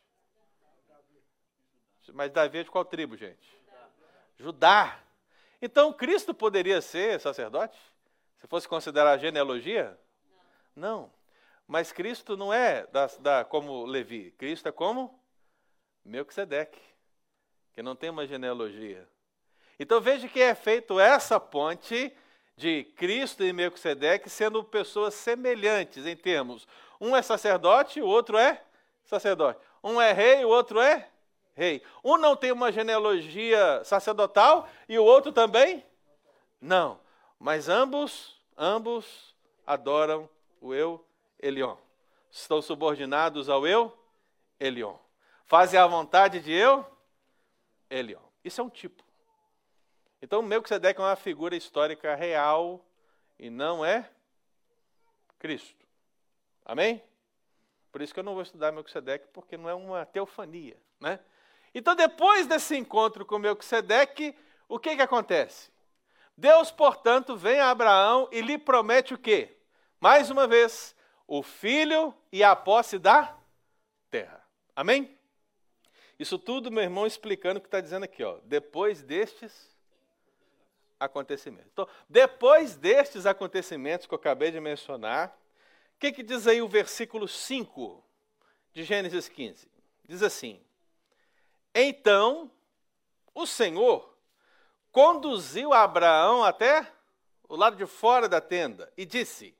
Mas 2.12 2.30
Davi 2.30 2.58
é 2.58 2.64
de 2.64 2.70
qual 2.70 2.84
tribo, 2.84 3.16
gente? 3.16 3.48
Judá. 4.38 5.00
Então 5.62 5.90
Cristo 5.90 6.34
poderia 6.34 6.82
ser 6.82 7.18
sacerdote? 7.18 7.78
Se 8.36 8.46
fosse 8.46 8.68
considerar 8.68 9.12
a 9.12 9.16
genealogia? 9.16 9.98
Não. 10.76 11.10
Mas 11.66 11.90
Cristo 11.90 12.36
não 12.36 12.52
é 12.52 12.86
da, 12.88 13.06
da, 13.20 13.42
como 13.42 13.86
Levi. 13.86 14.32
Cristo 14.32 14.68
é 14.68 14.72
como 14.72 15.18
Melquisedeque, 16.04 16.78
que 17.72 17.82
não 17.82 17.96
tem 17.96 18.10
uma 18.10 18.26
genealogia. 18.26 19.08
Então 19.80 19.98
veja 19.98 20.28
que 20.28 20.42
é 20.42 20.54
feito 20.54 21.00
essa 21.00 21.40
ponte 21.40 22.14
de 22.56 22.84
Cristo 22.96 23.44
e 23.44 23.52
Melquisedeque 23.52 24.30
sendo 24.30 24.64
pessoas 24.64 25.14
semelhantes 25.14 26.06
em 26.06 26.16
termos. 26.16 26.66
Um 27.00 27.14
é 27.14 27.20
sacerdote, 27.20 28.00
o 28.00 28.06
outro 28.06 28.38
é 28.38 28.62
sacerdote. 29.04 29.60
Um 29.84 30.00
é 30.00 30.12
rei, 30.12 30.44
o 30.44 30.48
outro 30.48 30.80
é 30.80 31.08
rei. 31.54 31.82
Um 32.02 32.16
não 32.16 32.34
tem 32.34 32.50
uma 32.50 32.72
genealogia 32.72 33.84
sacerdotal 33.84 34.68
e 34.88 34.98
o 34.98 35.04
outro 35.04 35.32
também 35.32 35.84
não. 36.60 36.98
Mas 37.38 37.68
ambos, 37.68 38.40
ambos 38.56 39.34
adoram 39.66 40.28
o 40.60 40.74
eu 40.74 41.04
Elion. 41.38 41.76
Estão 42.30 42.62
subordinados 42.62 43.50
ao 43.50 43.66
eu 43.66 43.96
Elion. 44.58 44.96
Fazem 45.44 45.78
a 45.78 45.86
vontade 45.86 46.40
de 46.40 46.52
eu 46.52 46.84
Elion. 47.90 48.22
Isso 48.42 48.60
é 48.60 48.64
um 48.64 48.70
tipo. 48.70 49.05
Então, 50.20 50.42
Melquisedeque 50.42 51.00
é 51.00 51.04
uma 51.04 51.16
figura 51.16 51.54
histórica 51.54 52.14
real 52.14 52.84
e 53.38 53.50
não 53.50 53.84
é 53.84 54.10
Cristo. 55.38 55.86
Amém? 56.64 57.02
Por 57.92 58.02
isso 58.02 58.12
que 58.12 58.20
eu 58.20 58.24
não 58.24 58.34
vou 58.34 58.42
estudar 58.42 58.72
Melquisedeque, 58.72 59.28
porque 59.32 59.56
não 59.56 59.68
é 59.68 59.74
uma 59.74 60.04
teofania. 60.04 60.76
Né? 61.00 61.20
Então, 61.74 61.94
depois 61.94 62.46
desse 62.46 62.76
encontro 62.76 63.24
com 63.24 63.38
Melquisedeque, 63.38 64.34
o 64.68 64.78
que, 64.78 64.96
que 64.96 65.02
acontece? 65.02 65.70
Deus, 66.36 66.70
portanto, 66.70 67.36
vem 67.36 67.60
a 67.60 67.70
Abraão 67.70 68.28
e 68.32 68.40
lhe 68.40 68.58
promete 68.58 69.14
o 69.14 69.18
quê? 69.18 69.56
Mais 70.00 70.30
uma 70.30 70.46
vez, 70.46 70.94
o 71.26 71.42
filho 71.42 72.14
e 72.30 72.42
a 72.42 72.54
posse 72.54 72.98
da 72.98 73.34
terra. 74.10 74.44
Amém? 74.74 75.16
Isso 76.18 76.38
tudo, 76.38 76.70
meu 76.70 76.82
irmão, 76.82 77.06
explicando 77.06 77.58
o 77.58 77.60
que 77.60 77.68
está 77.68 77.80
dizendo 77.80 78.04
aqui. 78.04 78.22
Ó. 78.22 78.38
Depois 78.44 79.02
destes 79.02 79.75
acontecimentos. 80.98 81.70
Então, 81.72 81.88
depois 82.08 82.76
destes 82.76 83.26
acontecimentos 83.26 84.06
que 84.06 84.14
eu 84.14 84.18
acabei 84.18 84.50
de 84.50 84.60
mencionar, 84.60 85.36
o 85.94 85.98
que, 85.98 86.12
que 86.12 86.22
diz 86.22 86.46
aí 86.46 86.60
o 86.60 86.68
versículo 86.68 87.26
5 87.26 88.04
de 88.72 88.84
Gênesis 88.84 89.28
15? 89.28 89.70
Diz 90.06 90.22
assim: 90.22 90.62
Então 91.74 92.50
o 93.34 93.46
Senhor 93.46 94.16
conduziu 94.92 95.72
Abraão 95.72 96.44
até 96.44 96.90
o 97.48 97.56
lado 97.56 97.76
de 97.76 97.86
fora 97.86 98.28
da 98.28 98.40
tenda 98.40 98.92
e 98.96 99.04
disse: 99.04 99.56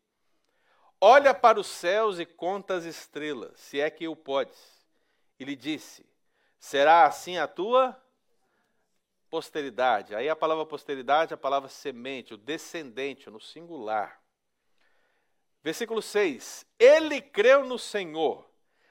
Olha 1.01 1.35
para 1.35 1.61
os 1.61 1.67
céus 1.67 2.19
e 2.19 2.27
conta 2.27 2.75
as 2.75 2.85
estrelas, 2.85 3.59
se 3.61 3.81
é 3.81 3.91
que 3.91 4.09
o 4.09 4.17
podes. 4.17 4.87
E 5.39 5.45
lhe 5.45 5.57
disse: 5.57 6.07
Será 6.59 7.07
assim 7.07 7.39
a 7.39 7.47
tua 7.47 7.97
posteridade. 9.37 10.15
Aí 10.15 10.31
a 10.31 10.35
palavra 10.35 10.65
posteridade, 10.65 11.35
a 11.35 11.37
palavra 11.37 11.69
semente, 11.69 12.33
o 12.33 12.39
descendente, 12.39 13.29
no 13.29 13.39
singular. 13.39 14.19
Versículo 15.63 16.01
6: 16.01 16.65
Ele 16.79 17.21
creu 17.21 17.67
no 17.67 17.79
Senhor, 17.79 18.49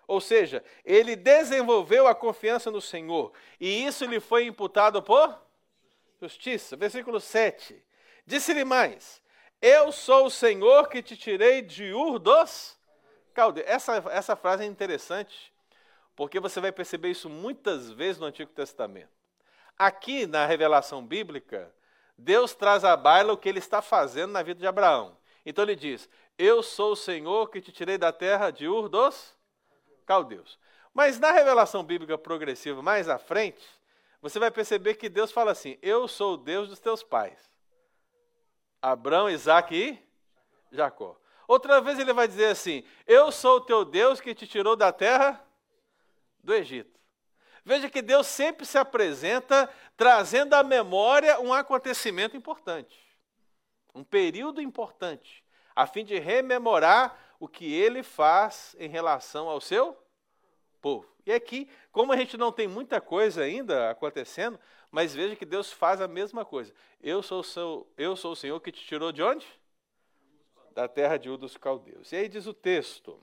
ou 0.08 0.22
seja, 0.22 0.64
ele 0.84 1.16
desenvolveu 1.16 2.06
a 2.06 2.14
confiança 2.14 2.70
no 2.70 2.80
Senhor, 2.80 3.34
e 3.60 3.88
isso 3.88 4.06
lhe 4.06 4.20
foi 4.20 4.46
imputado 4.46 5.02
por 5.02 5.36
justiça. 6.22 6.76
Versículo 6.76 7.20
7: 7.20 7.84
Disse-lhe 8.24 8.64
mais: 8.64 9.24
Eu 9.60 9.92
sou 9.92 10.28
o 10.28 10.32
Senhor 10.32 10.90
que 10.90 11.02
te 11.02 11.18
tirei 11.18 11.64
de 11.64 11.92
Ur 11.92 12.20
dos 12.20 12.78
Caldeus. 13.34 13.66
Essa, 13.68 13.96
essa 14.12 14.36
frase 14.36 14.62
é 14.62 14.68
interessante, 14.68 15.52
porque 16.16 16.40
você 16.40 16.62
vai 16.62 16.72
perceber 16.72 17.10
isso 17.10 17.32
muitas 17.32 17.90
vezes 17.90 18.20
no 18.20 18.28
Antigo 18.28 18.52
Testamento. 18.52 19.15
Aqui 19.78 20.26
na 20.26 20.46
revelação 20.46 21.06
bíblica, 21.06 21.74
Deus 22.18 22.54
traz 22.54 22.84
à 22.86 22.96
baila 22.96 23.34
o 23.34 23.38
que 23.38 23.50
ele 23.50 23.60
está 23.60 23.82
fazendo 23.82 24.32
na 24.32 24.42
vida 24.42 24.60
de 24.60 24.68
Abraão. 24.68 25.18
Então 25.46 25.64
ele 25.64 25.76
diz: 25.76 26.10
Eu 26.38 26.64
sou 26.64 26.94
o 26.94 26.96
Senhor 26.96 27.50
que 27.50 27.62
te 27.62 27.72
tirei 27.72 27.98
da 27.98 28.12
terra 28.12 28.52
de 28.52 28.68
Ur 28.68 28.88
dos 28.88 29.36
Caldeus. 30.06 30.58
Mas 30.94 31.20
na 31.20 31.32
revelação 31.32 31.84
bíblica 31.84 32.18
progressiva, 32.18 32.82
mais 32.82 33.10
à 33.10 33.18
frente, 33.18 33.68
você 34.22 34.40
vai 34.40 34.50
perceber 34.50 34.96
que 34.96 35.10
Deus 35.10 35.32
fala 35.32 35.52
assim: 35.52 35.78
Eu 35.82 36.08
sou 36.08 36.36
o 36.36 36.38
Deus 36.38 36.70
dos 36.70 36.80
teus 36.80 37.04
pais. 37.04 37.38
Abraão, 38.82 39.30
Isaac 39.30 39.76
e 39.76 40.00
Jacó. 40.72 41.20
Outra 41.48 41.82
vez 41.82 42.00
ele 42.00 42.14
vai 42.14 42.28
dizer 42.28 42.46
assim: 42.46 42.84
Eu 43.06 43.32
sou 43.32 43.58
o 43.58 43.62
teu 43.62 43.84
Deus 43.84 44.22
que 44.22 44.34
te 44.34 44.48
tirou 44.48 44.76
da 44.76 44.92
terra 44.92 45.46
do 46.44 46.54
Egito. 46.54 47.00
Veja 47.66 47.90
que 47.90 48.04
Deus 48.04 48.28
sempre 48.28 48.64
se 48.64 48.78
apresenta 48.78 49.68
trazendo 49.98 50.54
à 50.54 50.62
memória 50.62 51.40
um 51.40 51.52
acontecimento 51.52 52.38
importante, 52.38 52.96
um 53.94 54.04
período 54.04 54.62
importante, 54.62 55.44
a 55.76 55.88
fim 55.88 56.06
de 56.06 56.20
rememorar 56.20 57.18
o 57.40 57.48
que 57.48 57.74
ele 57.74 58.04
faz 58.04 58.76
em 58.78 58.88
relação 58.88 59.50
ao 59.50 59.60
seu 59.60 59.98
povo. 60.80 61.08
E 61.26 61.34
aqui, 61.34 61.68
como 61.92 62.14
a 62.14 62.18
gente 62.18 62.38
não 62.38 62.52
tem 62.52 62.68
muita 62.68 63.02
coisa 63.02 63.42
ainda 63.42 63.90
acontecendo, 63.90 64.60
mas 64.92 65.16
veja 65.16 65.36
que 65.36 65.46
Deus 65.46 65.74
faz 65.74 66.00
a 66.00 66.08
mesma 66.08 66.46
coisa. 66.46 66.72
Eu 67.02 67.24
sou 67.24 67.40
o, 67.40 67.44
seu, 67.44 67.88
eu 67.98 68.16
sou 68.16 68.34
o 68.34 68.36
Senhor 68.36 68.60
que 68.60 68.72
te 68.72 68.86
tirou 68.86 69.12
de 69.12 69.24
onde? 69.24 69.48
Da 70.72 70.88
terra 70.88 71.18
de 71.18 71.32
U 71.32 71.38
dos 71.38 71.58
caldeus. 71.58 72.12
E 72.12 72.16
aí 72.16 72.30
diz 72.30 72.46
o 72.46 72.54
texto: 72.54 73.20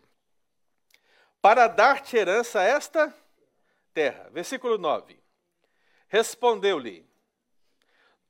Para 1.40 1.68
dar-te 1.68 2.16
herança 2.16 2.60
esta 2.60 3.14
terra. 3.92 4.28
Versículo 4.30 4.78
9. 4.78 5.18
Respondeu-lhe: 6.08 7.06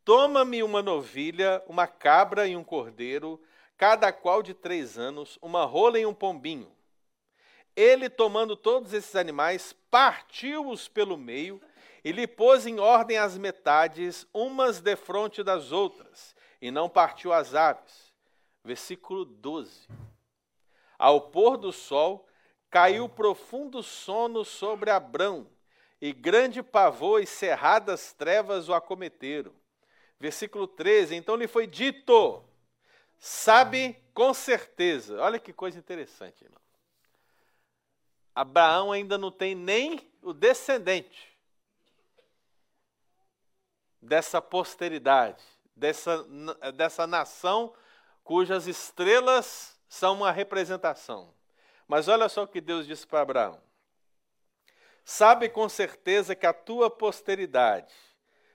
Toma-me 0.04 0.62
uma 0.62 0.82
novilha, 0.82 1.62
uma 1.66 1.86
cabra 1.86 2.46
e 2.46 2.56
um 2.56 2.64
cordeiro, 2.64 3.40
cada 3.76 4.12
qual 4.12 4.42
de 4.42 4.54
três 4.54 4.98
anos, 4.98 5.38
uma 5.40 5.64
rola 5.64 5.98
e 5.98 6.06
um 6.06 6.14
pombinho. 6.14 6.70
Ele, 7.74 8.08
tomando 8.08 8.54
todos 8.54 8.92
esses 8.92 9.16
animais, 9.16 9.74
partiu-os 9.90 10.88
pelo 10.88 11.16
meio 11.16 11.60
e 12.04 12.12
lhe 12.12 12.26
pôs 12.26 12.66
em 12.66 12.78
ordem 12.80 13.16
as 13.16 13.38
metades, 13.38 14.26
umas 14.32 14.80
defronte 14.80 15.42
das 15.42 15.72
outras, 15.72 16.34
e 16.60 16.70
não 16.70 16.88
partiu 16.88 17.32
as 17.32 17.54
aves. 17.54 18.12
Versículo 18.64 19.24
12. 19.24 19.88
Ao 20.98 21.20
pôr 21.20 21.56
do 21.56 21.72
sol, 21.72 22.26
caiu 22.72 23.06
profundo 23.06 23.82
sono 23.82 24.46
sobre 24.46 24.90
Abrão, 24.90 25.46
e 26.00 26.10
grande 26.10 26.62
pavor 26.62 27.22
e 27.22 27.26
cerradas 27.26 28.14
trevas 28.14 28.68
o 28.68 28.74
acometeram. 28.74 29.52
Versículo 30.18 30.66
13: 30.66 31.14
Então 31.14 31.36
lhe 31.36 31.46
foi 31.46 31.66
dito, 31.66 32.42
sabe 33.18 34.02
com 34.14 34.32
certeza. 34.32 35.20
Olha 35.20 35.38
que 35.38 35.52
coisa 35.52 35.78
interessante, 35.78 36.42
irmão. 36.42 36.60
Abraão 38.34 38.90
ainda 38.90 39.18
não 39.18 39.30
tem 39.30 39.54
nem 39.54 40.10
o 40.22 40.32
descendente 40.32 41.30
dessa 44.00 44.40
posteridade, 44.40 45.44
dessa, 45.76 46.26
dessa 46.74 47.06
nação 47.06 47.74
cujas 48.24 48.66
estrelas 48.66 49.78
são 49.86 50.14
uma 50.14 50.32
representação. 50.32 51.34
Mas 51.92 52.08
olha 52.08 52.26
só 52.26 52.44
o 52.44 52.48
que 52.48 52.58
Deus 52.58 52.86
disse 52.86 53.06
para 53.06 53.20
Abraão: 53.20 53.62
Sabe 55.04 55.46
com 55.50 55.68
certeza 55.68 56.34
que 56.34 56.46
a 56.46 56.52
tua 56.54 56.88
posteridade 56.88 57.92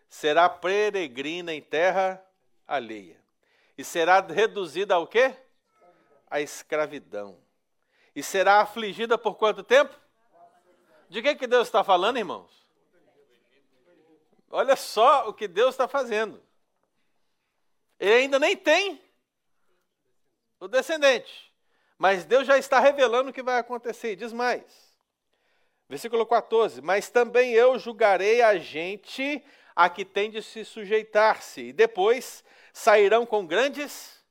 será 0.09 0.49
peregrina 0.49 1.53
em 1.53 1.61
terra 1.61 2.19
alheia 2.65 3.23
e 3.77 3.83
será 3.83 4.21
reduzida 4.21 4.95
ao 4.95 5.05
quê? 5.05 5.37
A 6.31 6.41
escravidão. 6.41 7.39
E 8.15 8.23
será 8.23 8.59
afligida 8.59 9.19
por 9.19 9.35
quanto 9.35 9.63
tempo? 9.63 9.95
De 11.07 11.21
que, 11.21 11.35
que 11.35 11.45
Deus 11.45 11.67
está 11.67 11.83
falando, 11.83 12.17
irmãos? 12.17 12.65
Olha 14.49 14.75
só 14.75 15.29
o 15.29 15.33
que 15.35 15.47
Deus 15.47 15.75
está 15.75 15.87
fazendo. 15.87 16.43
Ele 17.99 18.13
ainda 18.15 18.39
nem 18.39 18.57
tem 18.57 18.99
o 20.59 20.67
descendente. 20.67 21.46
Mas 21.97 22.25
Deus 22.25 22.45
já 22.45 22.57
está 22.57 22.79
revelando 22.79 23.29
o 23.29 23.33
que 23.33 23.41
vai 23.41 23.57
acontecer. 23.57 24.15
Diz 24.15 24.31
mais. 24.31 24.95
Versículo 25.89 26.25
14: 26.25 26.81
Mas 26.81 27.09
também 27.09 27.53
eu 27.53 27.79
julgarei 27.79 28.41
a 28.41 28.57
gente 28.57 29.43
a 29.75 29.89
que 29.89 30.03
tem 30.03 30.31
de 30.31 30.41
se 30.41 30.65
sujeitar-se, 30.65 31.61
e 31.61 31.73
depois 31.73 32.43
sairão 32.73 33.25
com 33.25 33.45
grandes 33.45 34.23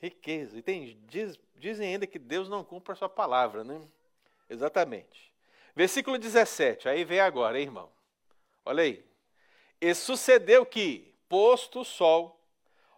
riquezas. 0.00 0.58
E 0.58 0.62
tem, 0.62 1.00
diz, 1.06 1.38
dizem 1.54 1.88
ainda 1.88 2.06
que 2.06 2.18
Deus 2.18 2.48
não 2.48 2.64
cumpre 2.64 2.92
a 2.92 2.96
sua 2.96 3.08
palavra, 3.08 3.62
né? 3.62 3.80
Exatamente. 4.50 5.32
Versículo 5.74 6.18
17, 6.18 6.88
aí 6.88 7.04
vem 7.04 7.20
agora, 7.20 7.58
hein, 7.58 7.66
irmão? 7.66 7.90
Olha 8.64 8.82
aí. 8.82 9.04
E 9.80 9.94
sucedeu 9.94 10.66
que, 10.66 11.14
posto 11.28 11.80
o 11.80 11.84
sol, 11.84 12.44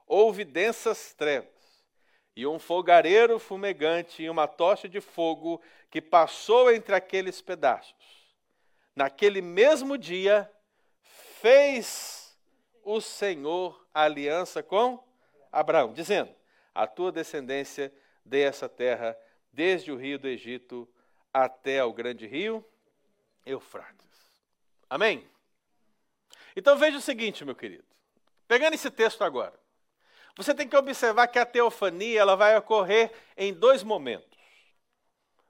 houve 0.07 0.45
densas 0.45 1.15
trevas, 1.15 1.54
e 2.37 2.47
um 2.47 2.59
fogareiro 2.59 3.39
fumegante 3.39 4.23
e 4.23 4.31
uma 4.31 4.47
tocha 4.47 4.89
de 4.89 5.01
fogo 5.01 5.63
que 5.91 6.01
passou 6.01 6.73
entre 6.73 6.95
aqueles 6.95 7.41
pedaços. 7.41 7.95
Naquele 8.95 9.41
mesmo 9.41 9.97
dia, 9.97 10.51
fez 11.41 12.37
o 12.83 13.01
Senhor 13.01 13.87
aliança 13.93 14.63
com 14.63 15.03
Abraão, 15.51 15.93
dizendo: 15.93 16.35
A 16.75 16.87
tua 16.87 17.13
descendência 17.13 17.93
dê 18.25 18.43
essa 18.43 18.69
terra 18.69 19.17
desde 19.53 19.93
o 19.93 19.97
rio 19.97 20.19
do 20.19 20.29
Egito 20.29 20.89
até 21.33 21.81
ao 21.81 21.93
grande 21.93 22.27
rio 22.27 22.65
Eufrates. 23.47 24.05
Amém? 24.89 25.29
Então 26.57 26.77
veja 26.77 26.99
o 26.99 27.01
seguinte, 27.01 27.45
meu 27.45 27.55
querido. 27.55 27.85
Pegando 28.47 28.75
esse 28.75 28.91
texto 28.91 29.23
agora, 29.23 29.59
você 30.37 30.55
tem 30.55 30.69
que 30.69 30.77
observar 30.77 31.29
que 31.29 31.39
a 31.39 31.47
teofania 31.47 32.21
ela 32.21 32.35
vai 32.35 32.57
ocorrer 32.57 33.13
em 33.37 33.53
dois 33.53 33.83
momentos. 33.83 34.39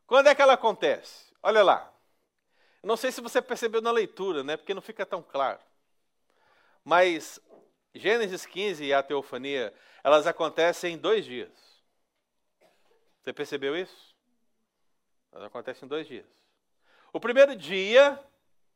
Quando 0.06 0.28
é 0.28 0.34
que 0.34 0.42
ela 0.42 0.54
acontece? 0.54 1.32
Olha 1.42 1.62
lá. 1.62 1.92
Não 2.82 2.96
sei 2.96 3.10
se 3.10 3.20
você 3.20 3.40
percebeu 3.40 3.80
na 3.80 3.90
leitura, 3.90 4.44
né? 4.44 4.56
Porque 4.56 4.74
não 4.74 4.82
fica 4.82 5.06
tão 5.06 5.22
claro. 5.22 5.60
Mas 6.84 7.40
Gênesis 7.94 8.44
15 8.44 8.84
e 8.84 8.92
a 8.92 9.02
teofania, 9.02 9.72
elas 10.02 10.26
acontecem 10.26 10.94
em 10.94 10.98
dois 10.98 11.24
dias. 11.24 11.50
Você 13.22 13.32
percebeu 13.32 13.74
isso? 13.74 14.14
Elas 15.32 15.46
acontecem 15.46 15.86
em 15.86 15.88
dois 15.88 16.06
dias. 16.06 16.26
O 17.12 17.18
primeiro 17.18 17.56
dia, 17.56 18.20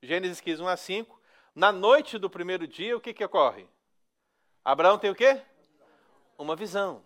Gênesis 0.03 0.41
15, 0.41 0.62
1 0.62 0.69
a 0.69 0.77
5, 0.77 1.21
na 1.55 1.71
noite 1.71 2.17
do 2.17 2.31
primeiro 2.31 2.67
dia, 2.67 2.97
o 2.97 3.00
que, 3.00 3.12
que 3.12 3.25
ocorre? 3.25 3.69
Abraão 4.65 4.99
tem 4.99 5.11
o 5.11 5.15
quê? 5.15 5.43
Uma 6.38 6.57
visão. 6.57 7.04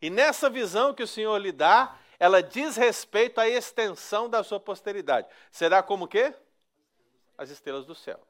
E 0.00 0.10
nessa 0.10 0.50
visão 0.50 0.94
que 0.94 1.02
o 1.02 1.06
Senhor 1.06 1.36
lhe 1.38 1.52
dá, 1.52 1.96
ela 2.18 2.42
diz 2.42 2.76
respeito 2.76 3.38
à 3.38 3.48
extensão 3.48 4.28
da 4.28 4.42
sua 4.42 4.58
posteridade. 4.58 5.28
Será 5.50 5.82
como 5.82 6.08
quê? 6.08 6.34
As 7.36 7.50
estrelas 7.50 7.84
do 7.84 7.94
céu. 7.94 8.26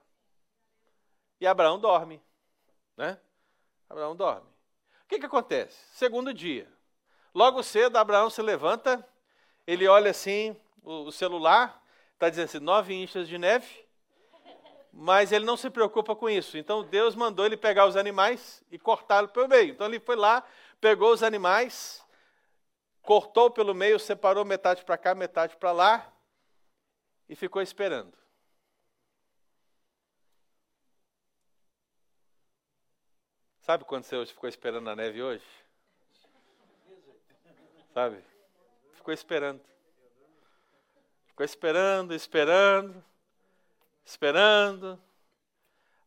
E 1.41 1.47
Abraão 1.47 1.79
dorme. 1.79 2.21
Né? 2.97 3.19
Abraão 3.89 4.17
dorme. 4.17 4.49
O 5.05 5.09
que, 5.09 5.21
que 5.21 5.27
acontece? 5.27 5.79
Segundo 5.93 6.35
dia. 6.35 6.71
Logo 7.33 7.63
cedo, 7.63 7.97
Abraão 7.97 8.29
se 8.29 8.43
levanta, 8.43 9.07
ele 9.67 9.87
olha 9.87 10.11
assim, 10.11 10.57
o, 10.83 11.05
o 11.05 11.13
celular, 11.13 11.81
está 12.15 12.29
dizendo 12.29 12.47
assim, 12.47 12.59
nove 12.59 12.95
inchas 12.95 13.29
de 13.29 13.39
neve, 13.39 13.86
mas 14.99 15.31
ele 15.31 15.45
não 15.45 15.59
se 15.59 15.69
preocupa 15.69 16.17
com 16.17 16.29
isso. 16.29 16.57
Então 16.57 16.83
Deus 16.83 17.15
mandou 17.15 17.45
ele 17.45 17.57
pegar 17.57 17.87
os 17.87 17.97
animais 17.97 18.65
e 18.71 18.79
cortá-lo 18.79 19.29
pelo 19.29 19.47
meio. 19.47 19.73
Então 19.73 19.87
ele 19.87 20.01
foi 20.01 20.17
lá, 20.17 20.43
pegou 20.81 21.13
os 21.13 21.23
animais, 21.23 22.03
cortou 23.03 23.51
pelo 23.51 23.75
meio, 23.75 23.99
separou 23.99 24.43
metade 24.43 24.83
para 24.85 24.97
cá, 24.97 25.15
metade 25.15 25.55
para 25.59 25.71
lá 25.71 26.11
e 27.29 27.37
ficou 27.37 27.61
esperando. 27.61 28.17
Sabe 33.61 33.85
quando 33.85 34.05
você 34.05 34.25
ficou 34.27 34.49
esperando 34.49 34.85
na 34.85 34.97
neve 34.97 35.23
hoje? 35.23 35.45
Sabe? 37.93 38.25
Ficou 38.95 39.13
esperando. 39.13 39.61
Ficou 41.27 41.45
esperando, 41.45 42.15
esperando, 42.15 43.05
esperando. 44.07 44.99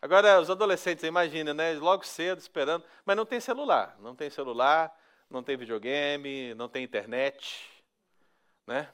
Agora, 0.01 0.39
os 0.39 0.49
adolescentes, 0.49 1.03
imagina, 1.03 1.53
né? 1.53 1.73
Logo 1.73 2.05
cedo, 2.05 2.39
esperando. 2.39 2.85
Mas 3.05 3.17
não 3.17 3.25
tem 3.25 3.39
celular. 3.41 3.97
Não 3.99 4.15
tem 4.15 4.29
celular, 4.29 4.97
não 5.29 5.43
tem 5.43 5.57
videogame, 5.57 6.53
não 6.55 6.69
tem 6.69 6.83
internet. 6.83 7.69
Né? 8.65 8.89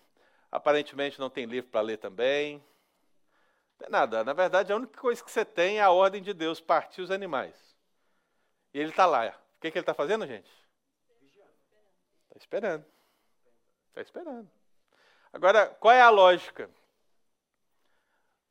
Aparentemente 0.52 1.20
não 1.20 1.30
tem 1.30 1.46
livro 1.46 1.70
para 1.70 1.82
ler 1.82 1.98
também. 1.98 2.58
Não 2.58 3.78
tem 3.78 3.90
nada. 3.90 4.24
Na 4.24 4.34
verdade, 4.34 4.74
a 4.74 4.76
única 4.76 5.00
coisa 5.00 5.24
que 5.24 5.32
você 5.32 5.46
tem 5.46 5.78
é 5.78 5.82
a 5.82 5.92
ordem 5.92 6.24
de 6.24 6.34
Deus, 6.34 6.60
partir 6.60 7.02
os 7.02 7.12
animais. 7.12 7.56
E 8.74 8.80
ele 8.80 8.90
está 8.90 9.06
lá. 9.06 9.28
O 9.28 9.62
que, 9.62 9.70
que 9.72 9.78
ele 9.78 9.84
está 9.84 9.94
fazendo, 9.94 10.26
gente? 10.26 10.50
Está 12.26 12.38
esperando. 12.38 12.86
Está 13.90 14.02
esperando. 14.02 14.50
Agora, 15.32 15.68
qual 15.68 15.94
é 15.94 16.02
a 16.02 16.10
lógica? 16.10 16.70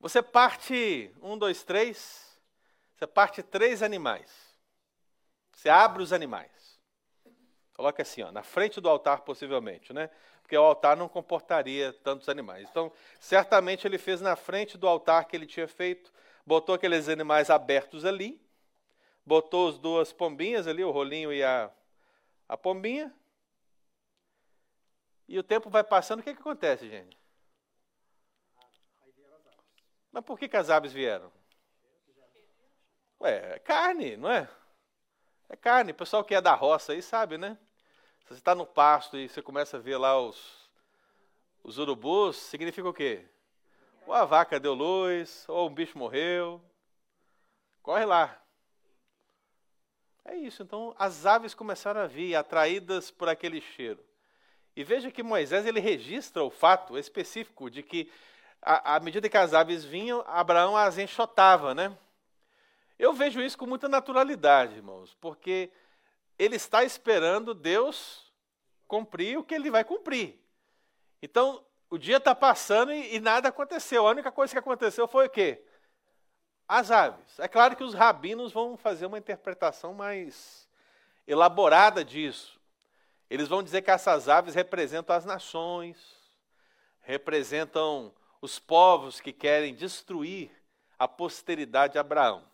Você 0.04 0.20
parte 0.20 1.10
um, 1.22 1.38
dois, 1.38 1.64
três. 1.64 2.38
Você 2.94 3.06
parte 3.06 3.42
três 3.42 3.82
animais. 3.82 4.30
Você 5.50 5.70
abre 5.70 6.02
os 6.02 6.12
animais. 6.12 6.78
Coloca 7.72 8.02
assim, 8.02 8.20
ó, 8.22 8.30
na 8.30 8.42
frente 8.42 8.82
do 8.82 8.88
altar, 8.90 9.22
possivelmente, 9.22 9.94
né? 9.94 10.10
Porque 10.42 10.58
o 10.58 10.62
altar 10.62 10.94
não 10.94 11.08
comportaria 11.08 11.90
tantos 11.90 12.28
animais. 12.28 12.68
Então, 12.68 12.92
certamente 13.18 13.86
ele 13.86 13.96
fez 13.96 14.20
na 14.20 14.36
frente 14.36 14.76
do 14.76 14.86
altar 14.86 15.24
que 15.24 15.34
ele 15.34 15.46
tinha 15.46 15.66
feito, 15.66 16.12
botou 16.44 16.74
aqueles 16.74 17.08
animais 17.08 17.48
abertos 17.48 18.04
ali, 18.04 18.38
botou 19.24 19.70
as 19.70 19.78
duas 19.78 20.12
pombinhas 20.12 20.66
ali, 20.66 20.84
o 20.84 20.90
rolinho 20.90 21.32
e 21.32 21.42
a, 21.42 21.70
a 22.46 22.58
pombinha. 22.58 23.10
E 25.26 25.38
o 25.38 25.42
tempo 25.42 25.70
vai 25.70 25.82
passando, 25.82 26.20
o 26.20 26.22
que, 26.22 26.34
que 26.34 26.40
acontece, 26.42 26.90
gente? 26.90 27.23
Mas 30.14 30.24
por 30.24 30.38
que, 30.38 30.48
que 30.48 30.57
as 30.57 30.70
aves 30.70 30.92
vieram? 30.92 31.29
Ué, 33.20 33.57
é 33.57 33.59
carne, 33.59 34.16
não 34.16 34.31
é? 34.31 34.48
É 35.48 35.57
carne. 35.57 35.90
O 35.90 35.94
pessoal 35.96 36.22
que 36.22 36.37
é 36.37 36.40
da 36.40 36.55
roça 36.55 36.92
aí 36.92 37.03
sabe, 37.03 37.37
né? 37.37 37.59
Se 38.20 38.29
você 38.29 38.35
está 38.35 38.55
no 38.55 38.64
pasto 38.64 39.16
e 39.16 39.29
você 39.29 39.42
começa 39.42 39.77
a 39.77 39.81
ver 39.81 39.96
lá 39.96 40.16
os, 40.20 40.70
os 41.64 41.79
urubus, 41.79 42.37
significa 42.37 42.88
o 42.88 42.94
quê? 42.94 43.27
Ou 44.07 44.14
a 44.14 44.24
vaca 44.24 44.61
deu 44.61 44.72
luz, 44.72 45.44
ou 45.48 45.68
um 45.68 45.74
bicho 45.74 45.98
morreu. 45.98 46.62
Corre 47.83 48.05
lá. 48.05 48.40
É 50.24 50.37
isso. 50.37 50.62
Então 50.62 50.94
as 50.96 51.27
aves 51.27 51.55
começaram 51.55 52.00
a 52.00 52.07
vir, 52.07 52.37
atraídas 52.37 53.11
por 53.11 53.29
aquele 53.29 53.61
cheiro. 53.61 54.03
E 54.77 54.85
veja 54.85 55.11
que 55.11 55.24
Moisés 55.24 55.66
ele 55.66 55.81
registra 55.81 56.44
o 56.44 56.50
fato 56.50 56.96
específico 56.96 57.68
de 57.68 57.83
que, 57.83 58.09
à, 58.64 58.98
medida 59.00 59.29
que 59.29 59.37
as 59.37 59.53
aves 59.53 59.85
vinham, 59.85 60.24
Abraão 60.27 60.77
as 60.77 60.98
enxotava, 60.98 61.74
né? 61.74 61.96
Eu 62.98 63.12
vejo 63.12 63.40
isso 63.40 63.59
com 63.59 63.66
muita 63.66 63.88
naturalidade, 63.88 64.77
irmãos, 64.77 65.14
porque 65.20 65.70
ele 66.38 66.57
está 66.57 66.83
esperando 66.85 67.53
Deus 67.55 68.33
cumprir 68.87 69.38
o 69.38 69.44
que 69.44 69.55
ele 69.55 69.70
vai 69.70 69.85
cumprir. 69.85 70.40
Então, 71.20 71.64
o 71.90 71.98
dia 71.98 72.16
está 72.16 72.35
passando 72.35 72.92
e, 72.92 73.16
e, 73.16 73.20
nada 73.20 73.48
aconteceu. 73.48 74.07
A 74.07 74.11
única 74.11 74.33
coisa 74.33 74.53
que 74.53 74.59
aconteceu 74.59 75.07
foi 75.07 75.27
o 75.27 75.31
quê? 75.31 75.62
As 76.66 76.90
aves. 76.90 77.38
É 77.38 77.46
claro 77.46 77.77
que 77.77 77.85
os 77.85 77.94
rabinos 77.94 78.53
vão 78.53 78.77
fazer 78.77 79.07
uma 79.07 79.18
interpretação 79.18 79.92
mais 79.92 80.68
elaborada 81.27 82.05
disso. 82.05 82.59
Eles 83.29 83.48
vão 83.48 83.62
dizer 83.62 83.83
que 83.83 83.90
essas 83.90 84.29
aves 84.29 84.55
representam 84.55 85.14
as 85.14 85.24
nações, 85.24 85.96
representam 87.00 88.14
os 88.44 88.59
povos 88.59 89.22
que 89.22 89.33
querem 89.33 89.74
destruir 89.74 90.50
a 90.98 91.09
posteridade 91.09 91.94
de 91.94 91.98
Abraão. 91.98 92.46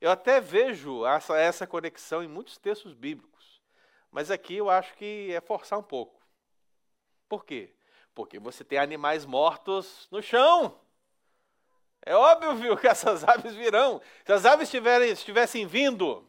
Eu 0.00 0.08
até 0.08 0.40
vejo 0.40 1.04
essa, 1.04 1.36
essa 1.36 1.66
conexão 1.66 2.22
em 2.22 2.28
muitos 2.28 2.56
textos 2.56 2.94
bíblicos, 2.94 3.60
mas 4.08 4.30
aqui 4.30 4.54
eu 4.54 4.70
acho 4.70 4.94
que 4.94 5.32
é 5.32 5.40
forçar 5.40 5.80
um 5.80 5.82
pouco. 5.82 6.22
Por 7.28 7.44
quê? 7.44 7.74
Porque 8.14 8.38
você 8.38 8.62
tem 8.62 8.78
animais 8.78 9.26
mortos 9.26 10.06
no 10.12 10.22
chão. 10.22 10.80
É 12.02 12.14
óbvio 12.14 12.54
viu, 12.54 12.76
que 12.76 12.86
essas 12.86 13.24
aves 13.24 13.52
virão. 13.54 14.00
Se 14.24 14.32
as 14.32 14.44
aves 14.44 14.68
estiverem, 14.68 15.10
estivessem 15.10 15.66
vindo 15.66 16.24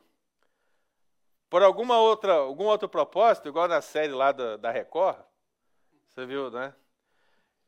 por 1.52 1.62
alguma 1.62 2.00
outra, 2.00 2.34
algum 2.34 2.66
outro 2.66 2.90
propósito, 2.90 3.48
igual 3.48 3.68
na 3.68 3.80
série 3.80 4.12
lá 4.12 4.32
da, 4.32 4.58
da 4.58 4.72
Record, 4.72 5.24
você 6.10 6.26
viu, 6.26 6.50
né? 6.50 6.74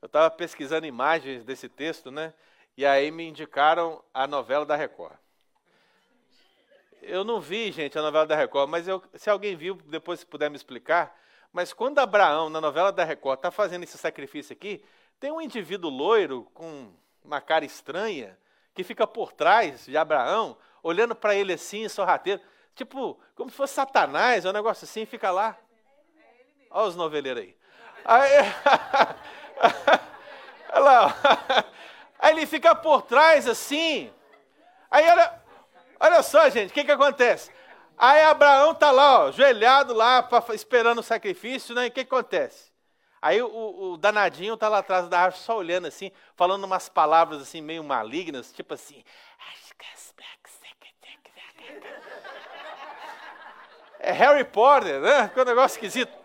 Eu 0.04 0.08
estava 0.08 0.30
pesquisando 0.30 0.86
imagens 0.86 1.46
desse 1.46 1.70
texto, 1.70 2.12
né? 2.12 2.34
E 2.76 2.86
aí 2.86 3.10
me 3.10 3.24
indicaram 3.26 4.04
a 4.14 4.28
novela 4.28 4.66
da 4.66 4.76
Record. 4.76 5.16
Eu 7.02 7.24
não 7.24 7.40
vi, 7.40 7.72
gente, 7.72 7.98
a 7.98 8.02
novela 8.02 8.26
da 8.26 8.36
Record, 8.36 8.70
mas 8.70 8.86
eu, 8.86 9.02
se 9.14 9.30
alguém 9.30 9.56
viu, 9.56 9.76
depois 9.86 10.20
se 10.20 10.26
puder 10.26 10.50
me 10.50 10.58
explicar. 10.58 11.18
Mas 11.54 11.72
quando 11.72 12.00
Abraão, 12.00 12.50
na 12.50 12.60
novela 12.60 12.92
da 12.92 13.06
Record, 13.06 13.40
está 13.40 13.50
fazendo 13.50 13.84
esse 13.84 13.98
sacrifício 13.98 14.52
aqui, 14.52 14.84
tem 15.22 15.32
um 15.32 15.40
indivíduo 15.40 15.90
loiro 15.90 16.52
com 16.54 16.92
uma 17.24 17.40
cara 17.40 17.64
estranha 17.64 18.38
que 18.76 18.84
fica 18.84 19.08
por 19.08 19.32
trás 19.32 19.86
de 19.86 19.96
Abraão, 19.96 20.58
olhando 20.84 21.16
para 21.16 21.34
ele 21.34 21.54
assim, 21.54 21.88
sorrateiro, 21.88 22.42
tipo, 22.76 23.18
como 23.36 23.50
se 23.50 23.56
fosse 23.56 23.74
Satanás, 23.74 24.44
é 24.44 24.50
um 24.50 24.54
negócio 24.54 24.84
assim, 24.84 25.06
fica 25.06 25.32
lá. 25.32 25.58
Olha 26.70 26.90
os 26.90 26.96
noveleiros 26.98 27.42
aí. 27.42 27.56
Aí, 28.04 28.32
olha 30.74 30.80
lá, 30.80 31.16
aí 32.20 32.34
ele 32.34 32.46
fica 32.46 32.76
por 32.76 33.04
trás 33.04 33.48
assim. 33.48 34.12
Aí 34.90 35.10
olha, 35.10 35.42
olha 36.00 36.24
só, 36.24 36.50
gente, 36.50 36.72
o 36.72 36.74
que, 36.74 36.84
que 36.84 36.92
acontece? 36.92 37.52
Aí 37.98 38.22
Abraão 38.24 38.72
está 38.72 38.92
lá, 38.92 39.26
ó, 39.26 39.32
joelhado 39.32 39.94
lá, 39.94 40.24
pra, 40.24 40.44
esperando 40.54 41.00
o 41.00 41.04
sacrifício, 41.04 41.76
né? 41.76 41.86
E 41.86 41.88
o 41.90 41.92
que, 41.92 42.04
que 42.04 42.14
acontece? 42.14 42.72
Aí 43.22 43.42
o, 43.42 43.94
o 43.94 43.98
danadinho 43.98 44.56
está 44.56 44.68
lá 44.68 44.80
atrás 44.80 45.08
da 45.08 45.22
árvore, 45.22 45.42
só 45.42 45.58
olhando 45.58 45.88
assim, 45.88 46.12
falando 46.36 46.66
umas 46.66 46.90
palavras 46.90 47.42
assim, 47.42 47.62
meio 47.62 47.84
malignas, 47.84 48.52
tipo 48.52 48.74
assim. 48.74 49.04
É 54.00 54.12
Harry 54.12 54.44
Potter, 54.44 55.00
né? 55.00 55.32
É 55.34 55.42
um 55.42 55.46
negócio 55.46 55.78
esquisito. 55.78 56.23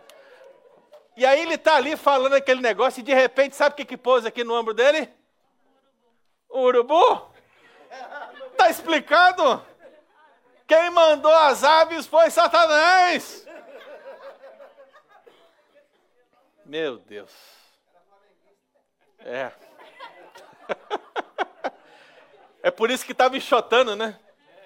E 1.18 1.26
aí 1.26 1.40
ele 1.40 1.54
está 1.54 1.74
ali 1.74 1.96
falando 1.96 2.34
aquele 2.34 2.60
negócio 2.60 3.00
e 3.00 3.02
de 3.02 3.12
repente, 3.12 3.56
sabe 3.56 3.72
o 3.72 3.76
que, 3.76 3.84
que 3.84 3.96
pôs 3.96 4.24
aqui 4.24 4.44
no 4.44 4.54
ombro 4.54 4.72
dele? 4.72 5.12
O 6.48 6.60
urubu? 6.60 7.28
Tá 8.56 8.70
explicado? 8.70 9.66
Quem 10.64 10.90
mandou 10.90 11.34
as 11.34 11.64
aves 11.64 12.06
foi 12.06 12.30
Satanás. 12.30 13.44
Meu 16.64 16.98
Deus. 16.98 17.32
É. 19.18 19.50
É 22.60 22.72
por 22.72 22.90
isso 22.90 23.06
que 23.06 23.12
estava 23.12 23.36
enxotando, 23.36 23.94
né? 23.94 24.18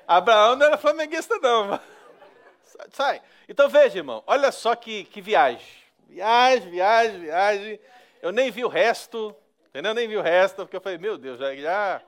Abraão 0.08 0.56
não 0.56 0.66
era 0.66 0.78
flamenguista, 0.78 1.38
não. 1.38 1.78
Sai. 2.90 3.22
Então 3.46 3.68
veja, 3.68 3.98
irmão, 3.98 4.24
olha 4.26 4.50
só 4.50 4.74
que, 4.74 5.04
que 5.04 5.20
viagem. 5.20 5.81
Viagem, 6.08 6.70
viagem, 6.70 7.20
viagem. 7.20 7.80
Eu 8.20 8.32
nem 8.32 8.50
vi 8.50 8.64
o 8.64 8.68
resto, 8.68 9.34
entendeu? 9.68 9.90
Eu 9.90 9.94
nem 9.94 10.08
vi 10.08 10.16
o 10.16 10.22
resto, 10.22 10.56
porque 10.56 10.76
eu 10.76 10.80
falei, 10.80 10.98
meu 10.98 11.18
Deus, 11.18 11.38
já, 11.38 11.54
já 11.54 12.02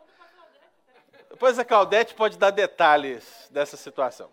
depois 1.34 1.58
a 1.58 1.64
Claudete 1.64 2.14
pode 2.14 2.38
dar 2.38 2.50
detalhes 2.50 3.48
dessa 3.50 3.76
situação. 3.76 4.30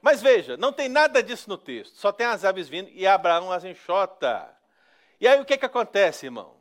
Mas 0.00 0.22
veja, 0.22 0.56
não 0.56 0.72
tem 0.72 0.88
nada 0.88 1.22
disso 1.22 1.46
no 1.46 1.58
texto, 1.58 1.96
só 1.96 2.10
tem 2.10 2.26
as 2.26 2.42
aves 2.42 2.68
vindo 2.68 2.88
e 2.90 3.06
Abraão 3.06 3.52
as 3.52 3.64
enxota. 3.64 4.48
E 5.20 5.28
aí 5.28 5.38
o 5.38 5.44
que, 5.44 5.58
que 5.58 5.66
acontece, 5.66 6.24
irmão? 6.24 6.56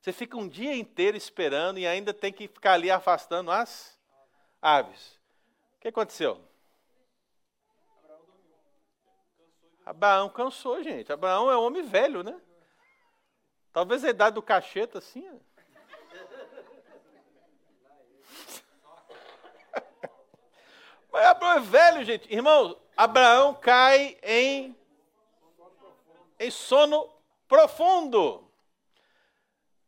Você 0.00 0.12
fica 0.12 0.36
um 0.36 0.46
dia 0.46 0.76
inteiro 0.76 1.16
esperando 1.16 1.80
e 1.80 1.86
ainda 1.86 2.14
tem 2.14 2.32
que 2.32 2.46
ficar 2.46 2.74
ali 2.74 2.88
afastando 2.88 3.50
as 3.50 3.98
aves. 4.62 5.18
O 5.78 5.80
que 5.80 5.88
aconteceu? 5.88 6.40
Abraão 9.86 10.28
cansou, 10.28 10.82
gente. 10.82 11.10
Abraão 11.12 11.48
é 11.48 11.56
um 11.56 11.62
homem 11.62 11.84
velho, 11.84 12.24
né? 12.24 12.36
Talvez 13.72 14.04
a 14.04 14.10
idade 14.10 14.34
do 14.34 14.42
cacheta, 14.42 14.98
assim. 14.98 15.22
Mas 21.12 21.26
Abraão 21.26 21.58
é 21.58 21.60
velho, 21.60 22.04
gente. 22.04 22.34
Irmão, 22.34 22.76
Abraão 22.96 23.54
cai 23.54 24.18
em, 24.24 24.76
em 26.40 26.50
sono 26.50 27.08
profundo. 27.46 28.45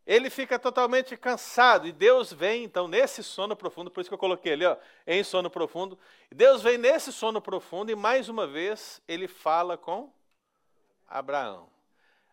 Ele 0.09 0.31
fica 0.31 0.59
totalmente 0.59 1.15
cansado 1.19 1.87
e 1.87 1.93
Deus 1.93 2.33
vem 2.33 2.65
então 2.65 2.89
nesse 2.89 3.23
sono 3.23 3.55
profundo, 3.55 3.91
por 3.91 4.01
isso 4.01 4.09
que 4.09 4.15
eu 4.15 4.19
coloquei 4.19 4.55
ali, 4.55 4.65
ó, 4.65 4.75
em 5.07 5.23
sono 5.23 5.51
profundo. 5.51 5.99
Deus 6.33 6.63
vem 6.63 6.79
nesse 6.79 7.13
sono 7.13 7.43
profundo 7.43 7.93
e 7.93 7.95
mais 7.95 8.27
uma 8.27 8.47
vez 8.47 9.03
ele 9.07 9.29
fala 9.29 9.77
com 9.77 10.11
Abraão. 11.07 11.69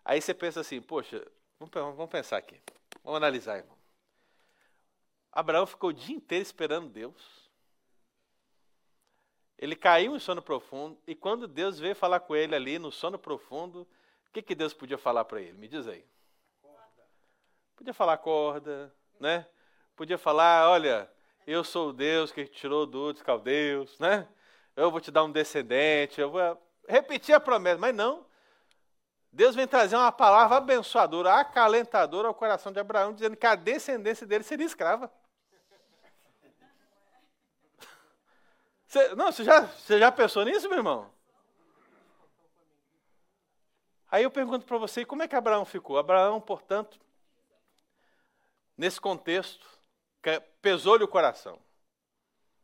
Aí 0.06 0.22
você 0.22 0.34
pensa 0.34 0.62
assim, 0.62 0.82
poxa, 0.82 1.28
vamos 1.60 2.10
pensar 2.10 2.38
aqui, 2.38 2.58
vamos 3.04 3.18
analisar, 3.18 3.58
irmão. 3.58 3.76
Abraão 5.30 5.68
ficou 5.68 5.90
o 5.90 5.94
dia 5.94 6.16
inteiro 6.16 6.44
esperando 6.44 6.88
Deus. 6.88 7.52
Ele 9.58 9.76
caiu 9.76 10.16
em 10.16 10.20
sono 10.20 10.42
profundo 10.42 10.98
e 11.06 11.14
quando 11.14 11.46
Deus 11.46 11.78
veio 11.78 11.94
falar 11.94 12.22
com 12.22 12.38
ele 12.38 12.56
ali 12.56 12.80
no 12.80 12.90
sono 12.90 13.20
profundo, 13.20 13.82
o 14.30 14.32
que, 14.32 14.42
que 14.42 14.56
Deus 14.56 14.74
podia 14.74 14.98
falar 14.98 15.26
para 15.26 15.42
ele? 15.42 15.58
Me 15.58 15.68
diz 15.68 15.86
aí. 15.90 16.06
Podia 17.76 17.94
falar 17.94 18.18
corda, 18.18 18.94
né? 19.20 19.46
Podia 19.96 20.18
falar, 20.18 20.70
olha, 20.70 21.10
eu 21.46 21.64
sou 21.64 21.90
o 21.90 21.94
Deus 21.94 22.32
que 22.32 22.46
tirou 22.46 22.86
do 22.86 23.14
dos 23.14 23.22
caldeus, 23.22 23.98
né? 24.00 24.28
Eu 24.76 24.92
vou 24.92 25.00
te 25.00 25.12
dar 25.12 25.24
um 25.24 25.32
descendente, 25.32 26.20
eu 26.20 26.32
vou 26.32 26.62
repetir 26.88 27.36
a 27.36 27.40
promessa, 27.40 27.78
mas 27.78 27.96
não. 27.96 28.26
Deus 29.32 29.56
vem 29.56 29.68
trazer 29.68 29.98
uma 29.98 30.12
palavra 30.12 30.58
abençoadora, 30.58 31.34
acalentadora 31.34 32.28
ao 32.28 32.34
coração 32.34 32.72
de 32.72 32.80
Abraão, 32.80 33.14
dizendo 33.14 33.36
que 33.36 33.46
a 33.46 33.56
descendência 33.56 34.26
dele 34.26 34.44
seria 34.44 34.66
escrava. 34.66 35.12
Você, 38.88 39.16
não, 39.16 39.30
você 39.30 39.44
já, 39.44 39.66
você 39.66 40.00
já 40.00 40.10
pensou 40.10 40.46
nisso, 40.46 40.70
meu 40.70 40.78
irmão? 40.78 41.12
Aí 44.10 44.24
eu 44.24 44.32
pergunto 44.32 44.66
para 44.66 44.78
você, 44.78 45.04
como 45.04 45.24
é 45.24 45.28
que 45.28 45.36
Abraão 45.36 45.66
ficou? 45.66 45.98
Abraão, 45.98 46.40
portanto, 46.40 46.98
nesse 48.78 49.00
contexto, 49.00 49.68
pesou-lhe 50.62 51.04
o 51.04 51.08
coração. 51.08 51.60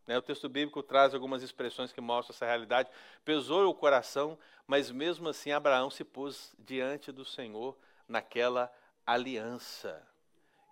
Né, 0.08 0.18
o 0.18 0.22
texto 0.22 0.50
bíblico 0.50 0.82
traz 0.82 1.14
algumas 1.14 1.44
expressões 1.44 1.94
que 1.94 2.02
mostram 2.02 2.36
essa 2.36 2.46
realidade. 2.46 2.90
Pesou-lhe 3.24 3.68
o 3.68 3.74
coração, 3.74 4.38
mas 4.66 4.92
mesmo 4.92 5.30
assim 5.30 5.52
Abraão 5.52 5.90
se 5.90 6.04
pôs 6.04 6.54
diante 6.58 7.12
do 7.12 7.24
Senhor 7.24 7.78
naquela 8.08 8.72
aliança. 9.06 10.06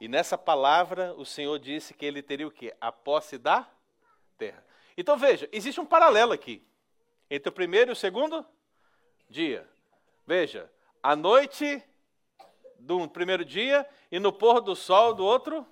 E 0.01 0.07
nessa 0.07 0.37
palavra 0.37 1.13
o 1.15 1.25
Senhor 1.25 1.59
disse 1.59 1.93
que 1.93 2.05
ele 2.05 2.21
teria 2.21 2.47
o 2.47 2.51
quê? 2.51 2.75
A 2.81 2.91
posse 2.91 3.37
da 3.37 3.67
terra. 4.37 4.63
Então 4.97 5.17
veja, 5.17 5.47
existe 5.51 5.79
um 5.79 5.85
paralelo 5.85 6.33
aqui 6.33 6.65
entre 7.29 7.49
o 7.49 7.53
primeiro 7.53 7.91
e 7.91 7.93
o 7.93 7.95
segundo 7.95 8.45
dia. 9.29 9.67
Veja, 10.25 10.71
a 11.01 11.15
noite 11.15 11.83
do 12.79 13.07
primeiro 13.07 13.45
dia 13.45 13.87
e 14.11 14.19
no 14.19 14.31
pôr 14.31 14.61
do 14.61 14.75
sol 14.75 15.13
do 15.13 15.25
outro 15.25 15.65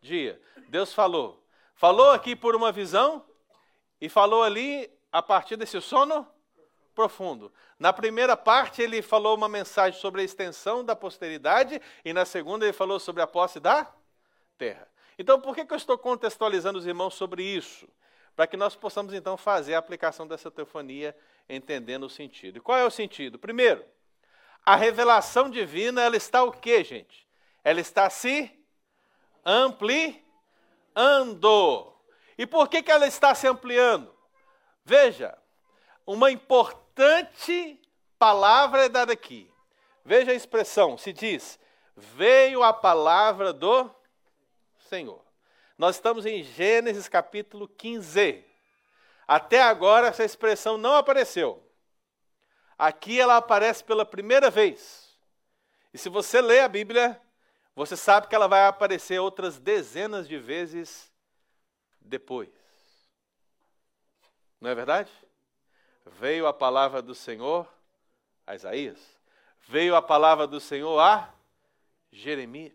dia. 0.00 0.40
Deus 0.68 0.92
falou. 0.92 1.42
Falou 1.74 2.10
aqui 2.10 2.34
por 2.36 2.54
uma 2.54 2.72
visão 2.72 3.24
e 4.00 4.08
falou 4.08 4.42
ali 4.42 4.90
a 5.10 5.22
partir 5.22 5.56
desse 5.56 5.80
sono 5.80 6.26
profundo. 6.94 7.52
Na 7.78 7.92
primeira 7.92 8.36
parte, 8.36 8.80
ele 8.82 9.02
falou 9.02 9.36
uma 9.36 9.48
mensagem 9.48 9.98
sobre 10.00 10.20
a 10.20 10.24
extensão 10.24 10.84
da 10.84 10.94
posteridade, 10.94 11.80
e 12.04 12.12
na 12.12 12.24
segunda, 12.24 12.64
ele 12.64 12.72
falou 12.72 13.00
sobre 13.00 13.20
a 13.20 13.26
posse 13.26 13.58
da 13.58 13.92
terra. 14.56 14.88
Então, 15.18 15.40
por 15.40 15.54
que, 15.54 15.64
que 15.64 15.72
eu 15.72 15.76
estou 15.76 15.98
contextualizando 15.98 16.78
os 16.78 16.86
irmãos 16.86 17.14
sobre 17.14 17.42
isso? 17.42 17.88
para 18.34 18.46
que 18.46 18.56
nós 18.56 18.74
possamos 18.74 19.14
então 19.14 19.36
fazer 19.36 19.74
a 19.74 19.78
aplicação 19.78 20.26
dessa 20.26 20.50
teofonia 20.50 21.16
entendendo 21.48 22.04
o 22.04 22.10
sentido. 22.10 22.58
E 22.58 22.60
qual 22.60 22.78
é 22.78 22.84
o 22.84 22.90
sentido? 22.90 23.38
Primeiro, 23.38 23.84
a 24.64 24.76
revelação 24.76 25.50
divina, 25.50 26.02
ela 26.02 26.16
está 26.16 26.42
o 26.42 26.50
quê, 26.50 26.82
gente? 26.82 27.28
Ela 27.62 27.80
está 27.80 28.08
se 28.08 28.50
ampliando. 29.44 30.22
E 32.38 32.46
por 32.46 32.68
que, 32.68 32.82
que 32.82 32.90
ela 32.90 33.06
está 33.06 33.34
se 33.34 33.46
ampliando? 33.46 34.14
Veja, 34.84 35.36
uma 36.06 36.30
importante 36.30 37.80
palavra 38.18 38.84
é 38.84 38.88
dada 38.88 39.12
aqui. 39.12 39.50
Veja 40.04 40.32
a 40.32 40.34
expressão, 40.34 40.98
se 40.98 41.12
diz: 41.12 41.58
veio 41.96 42.62
a 42.62 42.72
palavra 42.72 43.52
do 43.52 43.90
Senhor. 44.88 45.24
Nós 45.76 45.96
estamos 45.96 46.24
em 46.26 46.42
Gênesis 46.42 47.08
capítulo 47.08 47.66
15. 47.66 48.44
Até 49.26 49.62
agora 49.62 50.08
essa 50.08 50.24
expressão 50.24 50.76
não 50.76 50.96
apareceu. 50.96 51.63
Aqui 52.78 53.20
ela 53.20 53.36
aparece 53.36 53.82
pela 53.84 54.04
primeira 54.04 54.50
vez. 54.50 55.16
E 55.92 55.98
se 55.98 56.08
você 56.08 56.40
lê 56.40 56.60
a 56.60 56.68
Bíblia, 56.68 57.20
você 57.74 57.96
sabe 57.96 58.28
que 58.28 58.34
ela 58.34 58.48
vai 58.48 58.66
aparecer 58.66 59.18
outras 59.18 59.58
dezenas 59.58 60.28
de 60.28 60.38
vezes 60.38 61.12
depois. 62.00 62.50
Não 64.60 64.70
é 64.70 64.74
verdade? 64.74 65.10
Veio 66.06 66.46
a 66.46 66.52
palavra 66.52 67.00
do 67.00 67.14
Senhor 67.14 67.68
a 68.46 68.54
Isaías. 68.54 68.98
Veio 69.66 69.96
a 69.96 70.02
palavra 70.02 70.46
do 70.46 70.60
Senhor 70.60 70.98
a 70.98 71.32
Jeremias. 72.12 72.72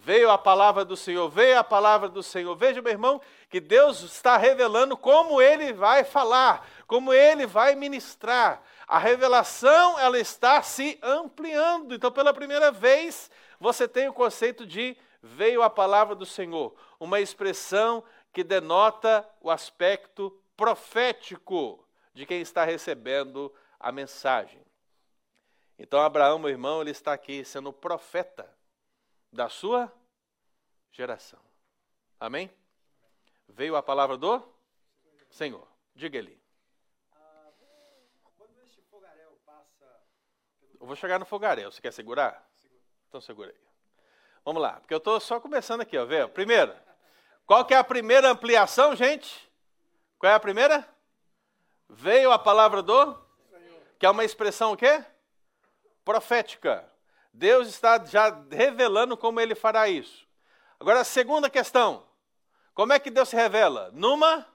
Veio 0.00 0.30
a 0.30 0.38
palavra 0.38 0.84
do 0.84 0.96
Senhor, 0.96 1.28
veio 1.28 1.58
a 1.58 1.64
palavra 1.64 2.08
do 2.08 2.22
Senhor. 2.22 2.54
Veja, 2.54 2.80
meu 2.80 2.92
irmão, 2.92 3.20
que 3.50 3.58
Deus 3.58 4.00
está 4.00 4.36
revelando 4.36 4.96
como 4.96 5.42
ele 5.42 5.72
vai 5.72 6.04
falar, 6.04 6.64
como 6.88 7.12
ele 7.12 7.46
vai 7.46 7.76
ministrar. 7.76 8.62
A 8.86 8.98
revelação, 8.98 9.98
ela 10.00 10.18
está 10.18 10.62
se 10.62 10.98
ampliando. 11.02 11.94
Então, 11.94 12.10
pela 12.10 12.32
primeira 12.32 12.72
vez, 12.72 13.30
você 13.60 13.86
tem 13.86 14.08
o 14.08 14.12
conceito 14.12 14.66
de 14.66 14.96
veio 15.22 15.62
a 15.62 15.68
palavra 15.68 16.14
do 16.14 16.24
Senhor, 16.24 16.74
uma 16.98 17.20
expressão 17.20 18.02
que 18.32 18.42
denota 18.42 19.28
o 19.40 19.50
aspecto 19.50 20.30
profético 20.56 21.86
de 22.14 22.24
quem 22.24 22.40
está 22.40 22.64
recebendo 22.64 23.52
a 23.78 23.92
mensagem. 23.92 24.60
Então, 25.78 26.00
Abraão, 26.00 26.38
meu 26.38 26.48
irmão, 26.48 26.80
ele 26.80 26.90
está 26.90 27.12
aqui 27.12 27.44
sendo 27.44 27.72
profeta 27.72 28.50
da 29.30 29.48
sua 29.50 29.92
geração. 30.90 31.40
Amém? 32.18 32.50
Veio 33.46 33.76
a 33.76 33.82
palavra 33.82 34.16
do 34.16 34.42
Senhor. 35.28 35.68
Diga 35.94 36.16
ele. 36.16 36.47
Eu 40.80 40.86
vou 40.86 40.96
chegar 40.96 41.18
no 41.18 41.24
fogaréu. 41.24 41.70
Você 41.70 41.80
quer 41.80 41.92
segurar? 41.92 42.46
Então 43.08 43.20
segura 43.20 43.50
aí. 43.50 43.68
Vamos 44.44 44.62
lá, 44.62 44.80
porque 44.80 44.94
eu 44.94 44.98
estou 44.98 45.20
só 45.20 45.40
começando 45.40 45.82
aqui, 45.82 45.98
ó. 45.98 46.04
Vê, 46.04 46.26
primeiro, 46.26 46.74
qual 47.46 47.64
que 47.64 47.74
é 47.74 47.76
a 47.76 47.84
primeira 47.84 48.30
ampliação, 48.30 48.94
gente? 48.96 49.50
Qual 50.18 50.30
é 50.30 50.34
a 50.34 50.40
primeira? 50.40 50.88
Veio 51.88 52.32
a 52.32 52.38
palavra 52.38 52.82
do? 52.82 53.14
Que 53.98 54.06
é 54.06 54.10
uma 54.10 54.24
expressão 54.24 54.72
o 54.72 54.76
quê? 54.76 55.04
Profética. 56.04 56.90
Deus 57.32 57.68
está 57.68 58.04
já 58.04 58.30
revelando 58.50 59.16
como 59.16 59.40
ele 59.40 59.54
fará 59.54 59.88
isso. 59.88 60.26
Agora, 60.80 61.00
a 61.00 61.04
segunda 61.04 61.50
questão. 61.50 62.06
Como 62.74 62.92
é 62.92 62.98
que 62.98 63.10
Deus 63.10 63.28
se 63.28 63.36
revela? 63.36 63.90
Numa. 63.92 64.46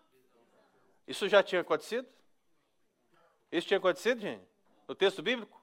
Isso 1.07 1.27
já 1.27 1.43
tinha 1.43 1.61
acontecido? 1.61 2.07
Isso 3.51 3.67
tinha 3.67 3.77
acontecido, 3.77 4.21
gente? 4.21 4.47
No 4.87 4.95
texto 4.95 5.21
bíblico? 5.21 5.62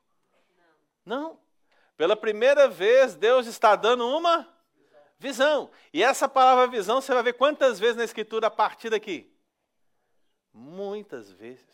Não. 1.10 1.40
Pela 1.96 2.14
primeira 2.14 2.68
vez, 2.68 3.16
Deus 3.16 3.48
está 3.48 3.74
dando 3.74 4.06
uma 4.06 4.48
visão. 5.18 5.68
E 5.92 6.04
essa 6.04 6.28
palavra 6.28 6.68
visão, 6.68 7.00
você 7.00 7.12
vai 7.12 7.24
ver 7.24 7.32
quantas 7.32 7.80
vezes 7.80 7.96
na 7.96 8.04
Escritura 8.04 8.46
a 8.46 8.50
partir 8.50 8.90
daqui? 8.90 9.28
Muitas 10.52 11.32
vezes. 11.32 11.66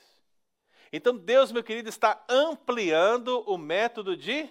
Então, 0.91 1.15
Deus, 1.15 1.53
meu 1.53 1.63
querido, 1.63 1.91
está 1.91 2.25
ampliando 2.27 3.45
o 3.47 3.59
método 3.59 4.17
de 4.17 4.49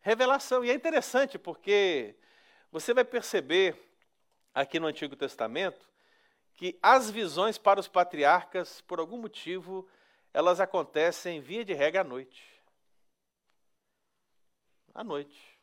revelação. 0.00 0.64
E 0.64 0.70
é 0.70 0.74
interessante 0.74 1.38
porque 1.38 2.16
você 2.72 2.92
vai 2.92 3.04
perceber 3.04 3.80
aqui 4.52 4.80
no 4.80 4.88
Antigo 4.88 5.14
Testamento 5.14 5.88
que 6.54 6.76
as 6.82 7.12
visões 7.12 7.58
para 7.58 7.78
os 7.78 7.86
patriarcas, 7.86 8.80
por 8.80 8.98
algum 8.98 9.18
motivo, 9.18 9.88
elas 10.32 10.58
acontecem 10.58 11.40
via 11.40 11.64
de 11.64 11.74
regra 11.74 12.00
à 12.00 12.04
noite. 12.04 12.53
À 14.94 15.02
noite. 15.02 15.58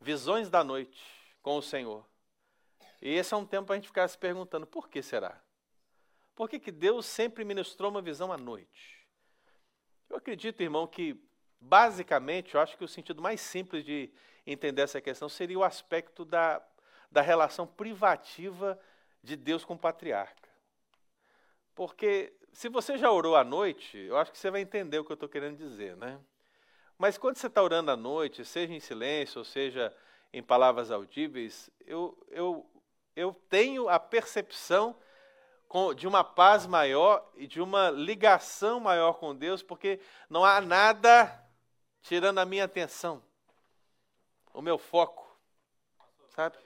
Visões 0.00 0.50
da 0.50 0.64
noite 0.64 1.00
com 1.40 1.56
o 1.56 1.62
Senhor. 1.62 2.04
E 3.00 3.10
esse 3.10 3.32
é 3.32 3.36
um 3.36 3.46
tempo 3.46 3.66
para 3.66 3.74
a 3.74 3.78
gente 3.78 3.86
ficar 3.86 4.08
se 4.08 4.18
perguntando: 4.18 4.66
por 4.66 4.88
que 4.88 5.02
será? 5.02 5.40
Por 6.34 6.48
que, 6.48 6.58
que 6.58 6.72
Deus 6.72 7.06
sempre 7.06 7.44
ministrou 7.44 7.90
uma 7.90 8.02
visão 8.02 8.32
à 8.32 8.36
noite? 8.36 9.06
Eu 10.10 10.16
acredito, 10.16 10.62
irmão, 10.62 10.86
que 10.86 11.16
basicamente, 11.60 12.54
eu 12.54 12.60
acho 12.60 12.76
que 12.76 12.84
o 12.84 12.88
sentido 12.88 13.22
mais 13.22 13.40
simples 13.40 13.84
de 13.84 14.12
entender 14.46 14.82
essa 14.82 15.00
questão 15.00 15.28
seria 15.28 15.58
o 15.58 15.64
aspecto 15.64 16.24
da, 16.24 16.62
da 17.10 17.22
relação 17.22 17.66
privativa 17.66 18.78
de 19.22 19.36
Deus 19.36 19.64
com 19.64 19.74
o 19.74 19.78
patriarca. 19.78 20.48
Porque 21.74 22.36
se 22.52 22.68
você 22.68 22.98
já 22.98 23.10
orou 23.10 23.36
à 23.36 23.44
noite, 23.44 23.96
eu 23.96 24.16
acho 24.16 24.32
que 24.32 24.38
você 24.38 24.50
vai 24.50 24.60
entender 24.60 24.98
o 24.98 25.04
que 25.04 25.12
eu 25.12 25.14
estou 25.14 25.28
querendo 25.28 25.56
dizer, 25.56 25.96
né? 25.96 26.20
Mas 26.98 27.18
quando 27.18 27.36
você 27.36 27.46
está 27.46 27.62
orando 27.62 27.90
à 27.90 27.96
noite, 27.96 28.44
seja 28.44 28.72
em 28.72 28.80
silêncio, 28.80 29.38
ou 29.38 29.44
seja 29.44 29.94
em 30.32 30.42
palavras 30.42 30.90
audíveis, 30.90 31.70
eu, 31.86 32.16
eu, 32.28 32.66
eu 33.14 33.34
tenho 33.48 33.88
a 33.88 33.98
percepção 33.98 34.96
de 35.96 36.06
uma 36.06 36.22
paz 36.22 36.66
maior 36.66 37.28
e 37.34 37.48
de 37.48 37.60
uma 37.60 37.90
ligação 37.90 38.78
maior 38.78 39.14
com 39.14 39.34
Deus, 39.34 39.62
porque 39.62 40.00
não 40.30 40.44
há 40.44 40.60
nada 40.60 41.44
tirando 42.00 42.38
a 42.38 42.44
minha 42.44 42.64
atenção 42.64 43.22
o 44.54 44.62
meu 44.62 44.78
foco. 44.78 45.24
Sabe? 46.30 46.56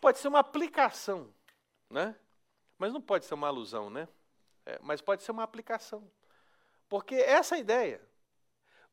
Pode 0.00 0.18
ser 0.18 0.28
uma 0.28 0.38
aplicação, 0.38 1.34
né? 1.88 2.14
Mas 2.78 2.92
não 2.92 3.00
pode 3.00 3.24
ser 3.24 3.34
uma 3.34 3.48
alusão, 3.48 3.90
né? 3.90 4.08
É, 4.70 4.78
mas 4.82 5.00
pode 5.00 5.24
ser 5.24 5.32
uma 5.32 5.42
aplicação. 5.42 6.08
Porque 6.88 7.16
essa 7.16 7.56
é 7.56 7.58
a 7.58 7.60
ideia. 7.60 8.00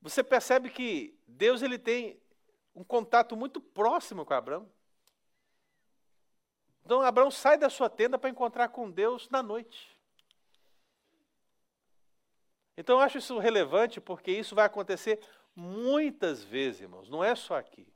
Você 0.02 0.24
percebe 0.24 0.72
que 0.72 1.16
Deus 1.28 1.62
ele 1.62 1.78
tem 1.78 2.20
um 2.74 2.84
contato 2.84 3.38
muito 3.38 3.62
próximo 3.62 4.26
com 4.26 4.34
Abraão. 4.34 4.68
Então 6.84 7.02
Abraão 7.02 7.30
sai 7.30 7.58
da 7.58 7.70
sua 7.70 7.90
tenda 7.90 8.18
para 8.18 8.30
encontrar 8.30 8.70
com 8.70 8.90
Deus 8.90 9.30
na 9.30 9.44
noite. 9.44 9.96
Então 12.76 12.98
eu 12.98 13.02
acho 13.02 13.20
isso 13.20 13.38
relevante 13.38 14.02
porque 14.02 14.32
isso 14.32 14.56
vai 14.56 14.66
acontecer 14.66 15.20
muitas 15.56 16.44
vezes, 16.44 16.82
irmãos, 16.82 17.08
não 17.08 17.24
é 17.24 17.36
só 17.36 17.56
aqui. 17.56 17.88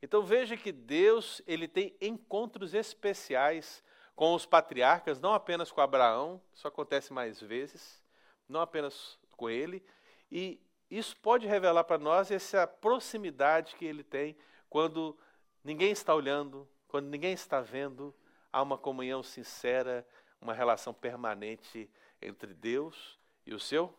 Então 0.00 0.22
veja 0.22 0.56
que 0.56 0.70
Deus, 0.70 1.42
ele 1.46 1.66
tem 1.66 1.96
encontros 2.00 2.74
especiais 2.74 3.82
com 4.22 4.34
os 4.34 4.46
patriarcas, 4.46 5.20
não 5.20 5.34
apenas 5.34 5.72
com 5.72 5.80
Abraão, 5.80 6.40
isso 6.54 6.68
acontece 6.68 7.12
mais 7.12 7.40
vezes, 7.40 8.00
não 8.48 8.60
apenas 8.60 9.18
com 9.36 9.50
ele, 9.50 9.84
e 10.30 10.60
isso 10.88 11.16
pode 11.16 11.44
revelar 11.44 11.82
para 11.82 11.98
nós 11.98 12.30
essa 12.30 12.64
proximidade 12.64 13.74
que 13.74 13.84
ele 13.84 14.04
tem 14.04 14.36
quando 14.70 15.18
ninguém 15.64 15.90
está 15.90 16.14
olhando, 16.14 16.68
quando 16.86 17.08
ninguém 17.08 17.32
está 17.32 17.60
vendo, 17.60 18.14
há 18.52 18.62
uma 18.62 18.78
comunhão 18.78 19.24
sincera, 19.24 20.06
uma 20.40 20.54
relação 20.54 20.94
permanente 20.94 21.90
entre 22.22 22.54
Deus 22.54 23.18
e 23.44 23.52
o 23.52 23.58
seu 23.58 23.92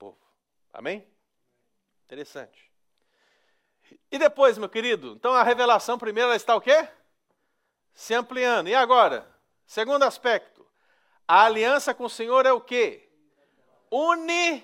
povo. 0.00 0.18
Amém? 0.72 1.06
Interessante. 2.06 2.72
E 4.10 4.18
depois, 4.18 4.58
meu 4.58 4.68
querido, 4.68 5.12
então 5.12 5.32
a 5.32 5.44
revelação 5.44 5.96
primeiro 5.96 6.34
está 6.34 6.56
o 6.56 6.60
quê? 6.60 6.88
Se 7.94 8.14
ampliando. 8.14 8.68
E 8.68 8.74
agora? 8.74 9.28
Segundo 9.66 10.02
aspecto. 10.04 10.66
A 11.26 11.44
aliança 11.44 11.94
com 11.94 12.04
o 12.04 12.10
Senhor 12.10 12.46
é 12.46 12.52
o 12.52 12.60
quê? 12.60 13.08
Uni. 13.90 14.58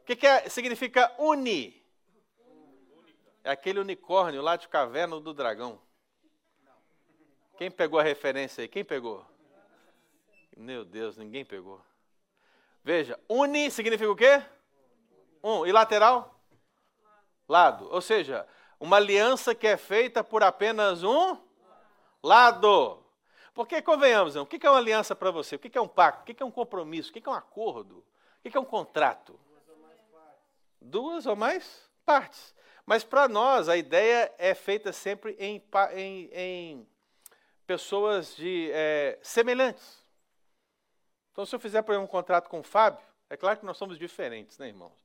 O 0.00 0.04
que, 0.04 0.16
que 0.16 0.26
é, 0.26 0.48
significa 0.48 1.12
uni? 1.18 1.84
É 3.42 3.50
aquele 3.50 3.80
unicórnio 3.80 4.42
lá 4.42 4.56
de 4.56 4.68
caverna 4.68 5.20
do 5.20 5.34
dragão. 5.34 5.80
Quem 7.56 7.70
pegou 7.70 7.98
a 7.98 8.02
referência 8.02 8.62
aí? 8.62 8.68
Quem 8.68 8.84
pegou? 8.84 9.24
Meu 10.56 10.84
Deus, 10.84 11.16
ninguém 11.16 11.44
pegou. 11.44 11.80
Veja, 12.82 13.18
uni 13.28 13.70
significa 13.70 14.10
o 14.10 14.16
quê? 14.16 14.42
Um. 15.42 15.66
E 15.66 15.72
lateral? 15.72 16.40
Lado. 17.48 17.88
Ou 17.90 18.00
seja, 18.00 18.46
uma 18.78 18.96
aliança 18.96 19.54
que 19.54 19.66
é 19.66 19.76
feita 19.76 20.22
por 20.22 20.42
apenas 20.42 21.02
um 21.02 21.45
lado. 22.26 23.02
Porque, 23.54 23.80
convenhamos, 23.80 24.36
o 24.36 24.44
que 24.44 24.66
é 24.66 24.70
uma 24.70 24.78
aliança 24.78 25.16
para 25.16 25.30
você? 25.30 25.56
O 25.56 25.58
que 25.58 25.76
é 25.78 25.80
um 25.80 25.88
pacto? 25.88 26.22
O 26.22 26.34
que 26.34 26.42
é 26.42 26.46
um 26.46 26.50
compromisso? 26.50 27.10
O 27.10 27.12
que 27.12 27.26
é 27.26 27.30
um 27.30 27.34
acordo? 27.34 28.04
O 28.44 28.50
que 28.50 28.56
é 28.56 28.60
um 28.60 28.64
contrato? 28.64 29.38
Duas 30.80 31.26
ou 31.26 31.34
mais 31.34 31.90
partes. 32.04 32.54
Mas 32.84 33.02
para 33.02 33.26
nós, 33.26 33.68
a 33.68 33.76
ideia 33.76 34.32
é 34.38 34.54
feita 34.54 34.92
sempre 34.92 35.34
em, 35.38 35.62
em, 35.94 36.30
em 36.32 36.88
pessoas 37.66 38.36
de, 38.36 38.70
é, 38.72 39.18
semelhantes. 39.22 40.04
Então, 41.32 41.44
se 41.44 41.54
eu 41.54 41.60
fizer, 41.60 41.82
por 41.82 41.92
exemplo, 41.92 42.04
um 42.04 42.10
contrato 42.10 42.48
com 42.48 42.60
o 42.60 42.62
Fábio, 42.62 43.04
é 43.28 43.36
claro 43.36 43.58
que 43.58 43.66
nós 43.66 43.76
somos 43.76 43.98
diferentes, 43.98 44.56
né, 44.58 44.68
irmãos? 44.68 45.04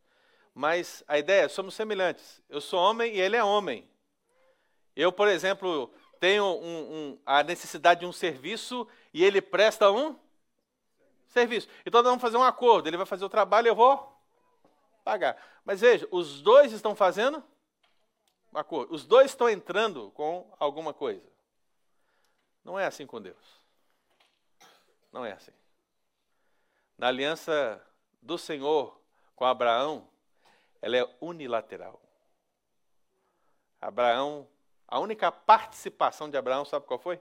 Mas 0.53 1.03
a 1.07 1.17
ideia 1.17 1.45
é, 1.45 1.47
somos 1.47 1.73
semelhantes. 1.73 2.41
Eu 2.49 2.61
sou 2.61 2.79
homem 2.79 3.15
e 3.15 3.19
ele 3.19 3.35
é 3.35 3.43
homem. 3.43 3.89
Eu, 4.95 5.11
por 5.11 5.27
exemplo, 5.27 5.91
tenho 6.21 6.45
um, 6.45 6.93
um, 6.93 7.19
a 7.25 7.41
necessidade 7.41 8.01
de 8.01 8.05
um 8.05 8.13
serviço 8.13 8.87
e 9.11 9.23
ele 9.23 9.41
presta 9.41 9.91
um 9.91 10.15
serviço. 11.27 11.67
Então, 11.83 12.03
vamos 12.03 12.21
fazer 12.21 12.37
um 12.37 12.43
acordo. 12.43 12.87
Ele 12.87 12.95
vai 12.95 13.07
fazer 13.07 13.25
o 13.25 13.29
trabalho 13.29 13.65
e 13.65 13.69
eu 13.69 13.75
vou 13.75 14.15
pagar. 15.03 15.35
Mas 15.65 15.81
veja, 15.81 16.07
os 16.11 16.39
dois 16.39 16.73
estão 16.73 16.95
fazendo 16.95 17.43
um 18.53 18.57
acordo. 18.59 18.93
Os 18.93 19.03
dois 19.03 19.31
estão 19.31 19.49
entrando 19.49 20.11
com 20.11 20.47
alguma 20.59 20.93
coisa. 20.93 21.27
Não 22.63 22.77
é 22.77 22.85
assim 22.85 23.07
com 23.07 23.19
Deus. 23.19 23.59
Não 25.11 25.25
é 25.25 25.31
assim. 25.31 25.51
Na 26.99 27.07
aliança 27.07 27.83
do 28.21 28.37
Senhor 28.37 28.95
com 29.35 29.43
Abraão, 29.43 30.07
ela 30.83 30.97
é 30.97 31.15
unilateral. 31.19 31.99
Abraão 33.81 34.47
A 34.91 34.99
única 34.99 35.31
participação 35.31 36.29
de 36.29 36.35
Abraão, 36.35 36.65
sabe 36.65 36.85
qual 36.85 36.99
foi? 36.99 37.17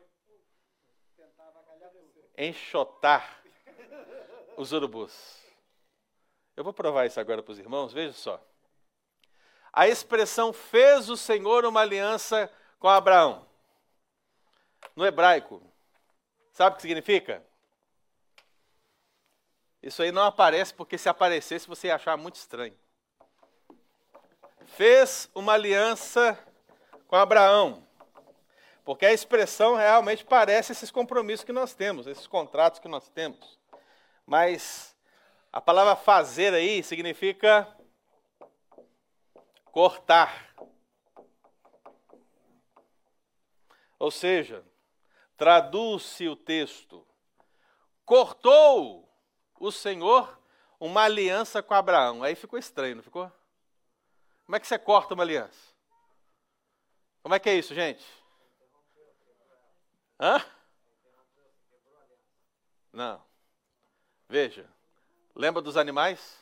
Enxotar 2.37 3.40
os 4.56 4.72
urubus. 4.72 5.40
Eu 6.56 6.64
vou 6.64 6.72
provar 6.72 7.06
isso 7.06 7.20
agora 7.20 7.44
para 7.44 7.52
os 7.52 7.61
irmãos, 7.61 7.92
veja 7.92 8.12
só. 8.12 8.44
A 9.72 9.87
expressão 9.87 10.52
fez 10.52 11.09
o 11.09 11.16
Senhor 11.16 11.64
uma 11.64 11.83
aliança 11.83 12.52
com 12.80 12.88
Abraão. 12.88 13.46
No 14.96 15.06
hebraico, 15.06 15.62
sabe 16.52 16.72
o 16.72 16.76
que 16.76 16.83
significa? 16.83 17.40
Isso 19.80 20.02
aí 20.02 20.11
não 20.11 20.24
aparece 20.24 20.74
porque 20.74 20.98
se 20.98 21.09
aparecesse 21.09 21.68
você 21.68 21.87
ia 21.87 21.94
achar 21.94 22.16
muito 22.16 22.35
estranho. 22.35 22.76
Fez 24.66 25.30
uma 25.33 25.52
aliança 25.52 26.37
com 27.11 27.16
Abraão. 27.16 27.85
Porque 28.85 29.05
a 29.05 29.12
expressão 29.12 29.75
realmente 29.75 30.25
parece 30.25 30.70
esses 30.70 30.92
compromissos 30.92 31.44
que 31.44 31.53
nós 31.53 31.75
temos, 31.75 32.07
esses 32.07 32.29
contratos 32.29 32.79
que 32.79 32.87
nós 32.87 33.09
temos. 33.09 33.59
Mas 34.25 34.96
a 35.53 35.61
palavra 35.61 35.96
fazer 35.96 36.55
aí 36.55 36.85
significa 36.85 37.66
cortar. 39.73 40.55
Ou 43.99 44.12
seja, 44.12 44.64
traduz-se 45.37 46.29
o 46.29 46.37
texto: 46.37 47.05
cortou 48.05 49.12
o 49.59 49.73
Senhor 49.73 50.40
uma 50.79 51.03
aliança 51.03 51.61
com 51.61 51.75
Abraão. 51.75 52.23
Aí 52.23 52.37
ficou 52.37 52.57
estranho, 52.57 52.96
não 52.96 53.03
ficou? 53.03 53.31
Como 54.46 54.55
é 54.55 54.61
que 54.61 54.66
você 54.68 54.79
corta 54.79 55.14
uma 55.14 55.25
aliança? 55.25 55.69
Como 57.22 57.35
é 57.35 57.38
que 57.38 57.48
é 57.48 57.54
isso, 57.54 57.74
gente? 57.74 58.04
Hã? 60.18 60.44
Não. 62.92 63.22
Veja. 64.28 64.68
Lembra 65.35 65.62
dos 65.62 65.76
animais? 65.76 66.38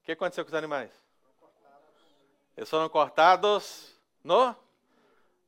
O 0.00 0.04
que 0.04 0.12
aconteceu 0.12 0.44
com 0.44 0.48
os 0.48 0.54
animais? 0.54 0.92
Eles 2.56 2.70
foram 2.70 2.88
cortados 2.88 3.94
no 4.24 4.56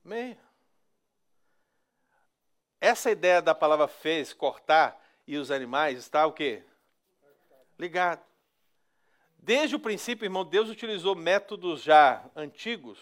meio. 0.04 0.38
Essa 2.80 3.10
ideia 3.10 3.42
da 3.42 3.54
palavra 3.54 3.88
fez, 3.88 4.32
cortar, 4.32 5.00
e 5.26 5.36
os 5.36 5.50
animais 5.50 5.98
está 5.98 6.26
o 6.26 6.32
quê? 6.32 6.62
Ligado. 7.78 8.22
Desde 9.48 9.76
o 9.76 9.80
princípio, 9.80 10.26
irmão, 10.26 10.44
Deus 10.44 10.68
utilizou 10.68 11.14
métodos 11.14 11.82
já 11.82 12.22
antigos 12.36 12.98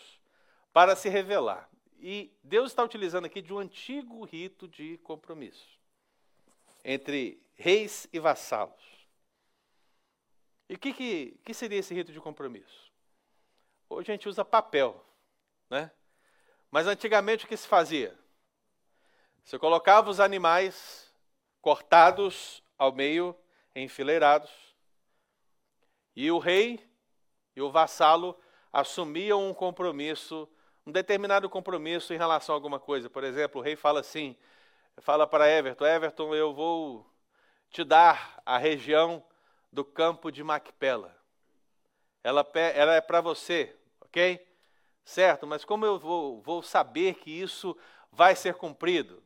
para 0.72 0.94
se 0.94 1.08
revelar. 1.08 1.68
E 1.98 2.32
Deus 2.40 2.70
está 2.70 2.84
utilizando 2.84 3.24
aqui 3.24 3.42
de 3.42 3.52
um 3.52 3.58
antigo 3.58 4.24
rito 4.24 4.68
de 4.68 4.96
compromisso 4.98 5.76
entre 6.84 7.44
reis 7.56 8.08
e 8.12 8.20
vassalos. 8.20 8.80
E 10.68 10.76
o 10.76 10.78
que, 10.78 10.92
que, 10.92 11.40
que 11.44 11.52
seria 11.52 11.80
esse 11.80 11.92
rito 11.92 12.12
de 12.12 12.20
compromisso? 12.20 12.92
Hoje 13.90 14.12
a 14.12 14.14
gente 14.14 14.28
usa 14.28 14.44
papel, 14.44 15.04
né? 15.68 15.90
Mas 16.70 16.86
antigamente 16.86 17.44
o 17.44 17.48
que 17.48 17.56
se 17.56 17.66
fazia? 17.66 18.16
Você 19.42 19.58
colocava 19.58 20.10
os 20.10 20.20
animais 20.20 21.12
cortados 21.60 22.62
ao 22.78 22.92
meio, 22.92 23.36
enfileirados, 23.74 24.65
e 26.16 26.30
o 26.30 26.38
rei 26.38 26.80
e 27.54 27.60
o 27.60 27.70
vassalo 27.70 28.36
assumiam 28.72 29.48
um 29.48 29.54
compromisso, 29.54 30.48
um 30.86 30.90
determinado 30.90 31.48
compromisso 31.48 32.12
em 32.14 32.16
relação 32.16 32.54
a 32.54 32.56
alguma 32.56 32.80
coisa. 32.80 33.08
Por 33.10 33.22
exemplo, 33.22 33.60
o 33.60 33.64
rei 33.64 33.76
fala 33.76 34.00
assim: 34.00 34.34
fala 34.98 35.26
para 35.26 35.48
Everton, 35.48 35.86
Everton, 35.86 36.34
eu 36.34 36.54
vou 36.54 37.06
te 37.70 37.84
dar 37.84 38.40
a 38.44 38.56
região 38.56 39.22
do 39.70 39.84
campo 39.84 40.32
de 40.32 40.42
Macpela. 40.42 41.14
Ela, 42.24 42.44
ela 42.74 42.94
é 42.94 43.00
para 43.00 43.20
você, 43.20 43.76
ok? 44.00 44.44
Certo, 45.04 45.46
mas 45.46 45.64
como 45.64 45.86
eu 45.86 45.98
vou, 45.98 46.42
vou 46.42 46.62
saber 46.62 47.14
que 47.14 47.30
isso 47.30 47.76
vai 48.10 48.34
ser 48.34 48.54
cumprido? 48.54 49.22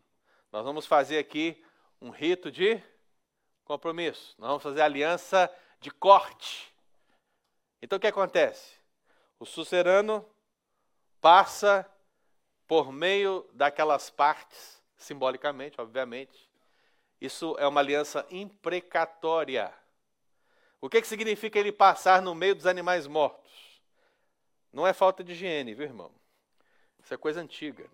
Nós 0.52 0.64
vamos 0.64 0.84
fazer 0.84 1.18
aqui 1.18 1.64
um 2.00 2.10
rito 2.10 2.50
de 2.50 2.82
compromisso. 3.64 4.34
Nós 4.38 4.48
vamos 4.48 4.62
fazer 4.62 4.82
aliança 4.82 5.50
de 5.80 5.90
corte. 5.90 6.69
Então 7.82 7.96
o 7.96 8.00
que 8.00 8.06
acontece? 8.06 8.74
O 9.38 9.46
sucerano 9.46 10.24
passa 11.20 11.90
por 12.66 12.92
meio 12.92 13.48
daquelas 13.52 14.10
partes, 14.10 14.82
simbolicamente, 14.96 15.80
obviamente. 15.80 16.48
Isso 17.20 17.56
é 17.58 17.66
uma 17.66 17.80
aliança 17.80 18.26
imprecatória. 18.30 19.72
O 20.80 20.88
que, 20.88 21.00
que 21.00 21.06
significa 21.06 21.58
ele 21.58 21.72
passar 21.72 22.22
no 22.22 22.34
meio 22.34 22.54
dos 22.54 22.66
animais 22.66 23.06
mortos? 23.06 23.50
Não 24.72 24.86
é 24.86 24.92
falta 24.92 25.24
de 25.24 25.32
higiene, 25.32 25.74
viu, 25.74 25.84
irmão? 25.84 26.12
Isso 27.02 27.12
é 27.12 27.16
coisa 27.16 27.40
antiga. 27.40 27.90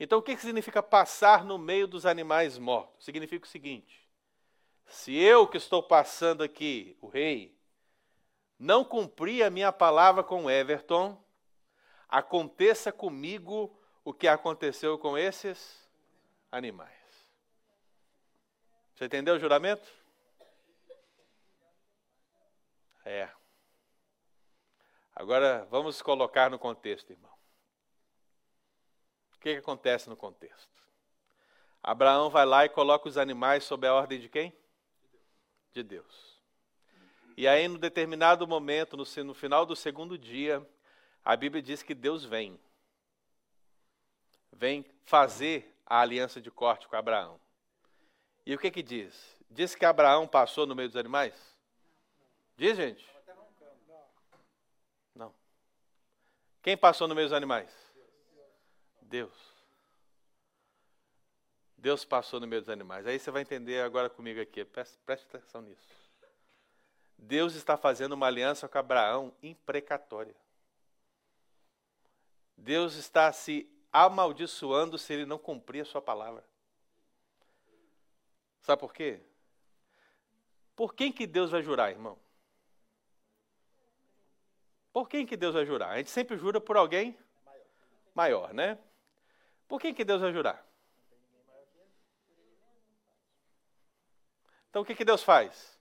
Então, 0.00 0.18
o 0.18 0.22
que 0.22 0.36
significa 0.36 0.82
passar 0.82 1.44
no 1.44 1.58
meio 1.58 1.86
dos 1.86 2.06
animais 2.06 2.56
mortos? 2.56 3.04
Significa 3.04 3.44
o 3.44 3.48
seguinte: 3.48 4.08
se 4.86 5.14
eu 5.14 5.46
que 5.46 5.56
estou 5.56 5.82
passando 5.82 6.42
aqui, 6.42 6.96
o 7.00 7.08
rei, 7.08 7.57
não 8.58 8.84
cumprir 8.84 9.44
a 9.44 9.50
minha 9.50 9.72
palavra 9.72 10.24
com 10.24 10.50
Everton, 10.50 11.22
aconteça 12.08 12.90
comigo 12.90 13.78
o 14.04 14.12
que 14.12 14.26
aconteceu 14.26 14.98
com 14.98 15.16
esses 15.16 15.88
animais. 16.50 16.98
Você 18.94 19.04
entendeu 19.04 19.36
o 19.36 19.38
juramento? 19.38 19.88
É. 23.04 23.30
Agora 25.14 25.66
vamos 25.70 26.02
colocar 26.02 26.50
no 26.50 26.58
contexto, 26.58 27.10
irmão. 27.10 27.32
O 29.34 29.38
que, 29.40 29.52
que 29.52 29.58
acontece 29.58 30.08
no 30.08 30.16
contexto? 30.16 30.68
Abraão 31.82 32.28
vai 32.28 32.44
lá 32.44 32.64
e 32.64 32.68
coloca 32.68 33.08
os 33.08 33.16
animais 33.16 33.64
sob 33.64 33.86
a 33.86 33.94
ordem 33.94 34.18
de 34.18 34.28
quem? 34.28 34.52
De 35.72 35.82
Deus. 35.82 36.27
E 37.38 37.46
aí, 37.46 37.68
no 37.68 37.78
determinado 37.78 38.48
momento, 38.48 38.96
no, 38.96 39.04
no 39.24 39.32
final 39.32 39.64
do 39.64 39.76
segundo 39.76 40.18
dia, 40.18 40.60
a 41.24 41.36
Bíblia 41.36 41.62
diz 41.62 41.84
que 41.84 41.94
Deus 41.94 42.24
vem. 42.24 42.58
Vem 44.50 44.84
fazer 45.04 45.72
a 45.86 46.00
aliança 46.00 46.40
de 46.40 46.50
corte 46.50 46.88
com 46.88 46.96
Abraão. 46.96 47.40
E 48.44 48.56
o 48.56 48.58
que 48.58 48.72
que 48.72 48.82
diz? 48.82 49.36
Diz 49.48 49.76
que 49.76 49.84
Abraão 49.84 50.26
passou 50.26 50.66
no 50.66 50.74
meio 50.74 50.88
dos 50.88 50.96
animais? 50.96 51.32
Diz, 52.56 52.76
gente? 52.76 53.08
Não. 55.14 55.32
Quem 56.60 56.76
passou 56.76 57.06
no 57.06 57.14
meio 57.14 57.28
dos 57.28 57.36
animais? 57.36 57.70
Deus. 59.00 59.54
Deus 61.76 62.04
passou 62.04 62.40
no 62.40 62.48
meio 62.48 62.62
dos 62.62 62.68
animais. 62.68 63.06
Aí 63.06 63.16
você 63.16 63.30
vai 63.30 63.42
entender 63.42 63.80
agora 63.80 64.10
comigo 64.10 64.40
aqui. 64.40 64.64
Preste, 64.64 64.98
preste 65.06 65.24
atenção 65.28 65.62
nisso. 65.62 66.07
Deus 67.18 67.54
está 67.54 67.76
fazendo 67.76 68.12
uma 68.12 68.28
aliança 68.28 68.68
com 68.68 68.78
Abraão 68.78 69.34
imprecatória. 69.42 70.34
Deus 72.56 72.94
está 72.94 73.32
se 73.32 73.68
amaldiçoando 73.92 74.96
se 74.96 75.12
ele 75.12 75.26
não 75.26 75.38
cumprir 75.38 75.82
a 75.82 75.84
sua 75.84 76.00
palavra. 76.00 76.44
Sabe 78.62 78.80
por 78.80 78.94
quê? 78.94 79.20
Por 80.76 80.94
quem 80.94 81.10
que 81.10 81.26
Deus 81.26 81.50
vai 81.50 81.62
jurar, 81.62 81.90
irmão? 81.90 82.18
Por 84.92 85.08
quem 85.08 85.26
que 85.26 85.36
Deus 85.36 85.54
vai 85.54 85.64
jurar? 85.64 85.90
A 85.90 85.96
gente 85.98 86.10
sempre 86.10 86.36
jura 86.36 86.60
por 86.60 86.76
alguém 86.76 87.18
maior, 88.14 88.52
né? 88.52 88.78
Por 89.66 89.80
quem 89.80 89.92
que 89.92 90.04
Deus 90.04 90.20
vai 90.20 90.32
jurar? 90.32 90.64
Então 94.70 94.82
o 94.82 94.84
que, 94.84 94.94
que 94.94 95.04
Deus 95.04 95.22
faz? 95.22 95.77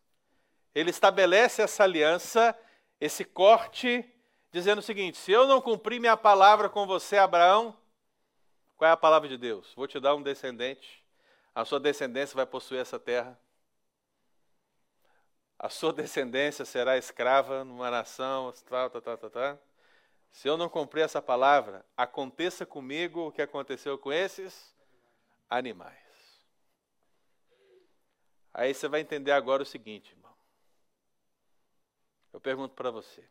Ele 0.78 0.92
estabelece 0.92 1.64
essa 1.64 1.84
aliança, 1.84 2.56
esse 3.02 3.26
corte, 3.26 4.06
dizendo 4.52 4.78
o 4.78 4.84
seguinte: 4.84 5.18
se 5.18 5.32
eu 5.32 5.48
não 5.48 5.60
cumprir 5.60 6.00
minha 6.00 6.16
palavra 6.16 6.70
com 6.70 6.86
você, 6.86 7.18
Abraão, 7.18 7.76
qual 8.76 8.88
é 8.88 8.92
a 8.92 8.98
palavra 8.98 9.28
de 9.28 9.40
Deus? 9.40 9.74
Vou 9.74 9.88
te 9.88 10.00
dar 10.00 10.14
um 10.14 10.22
descendente, 10.22 11.04
a 11.56 11.66
sua 11.66 11.80
descendência 11.80 12.36
vai 12.36 12.46
possuir 12.46 12.80
essa 12.80 13.00
terra. 13.00 13.40
A 15.58 15.68
sua 15.68 15.92
descendência 15.92 16.64
será 16.64 16.96
escrava 16.96 17.64
numa 17.64 17.90
nação, 17.90 18.54
tal, 18.70 18.92
tal, 18.92 19.02
tal, 19.02 19.18
tal, 19.18 19.30
tal. 19.32 19.60
Se 20.30 20.48
eu 20.48 20.58
não 20.58 20.70
cumprir 20.70 21.02
essa 21.02 21.24
palavra, 21.24 21.84
aconteça 21.98 22.68
comigo 22.68 23.30
o 23.30 23.32
que 23.32 23.42
aconteceu 23.42 23.98
com 23.98 24.14
esses 24.14 24.76
animais. 25.50 25.98
Aí 28.54 28.76
você 28.76 28.88
vai 28.88 29.02
entender 29.02 29.32
agora 29.32 29.64
o 29.64 29.66
seguinte, 29.66 30.12
irmão. 30.12 30.27
Eu 32.38 32.42
pergunto 32.42 32.76
para 32.76 32.92
você: 32.92 33.28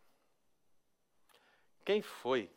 quem 1.85 2.03
foi 2.03 2.51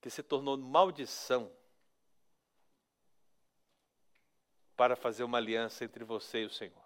que 0.00 0.08
se 0.08 0.22
tornou 0.22 0.56
maldição 0.56 1.52
para 4.76 4.94
fazer 4.94 5.24
uma 5.24 5.38
aliança 5.38 5.84
entre 5.84 6.04
você 6.04 6.42
e 6.42 6.46
o 6.46 6.50
Senhor? 6.50 6.84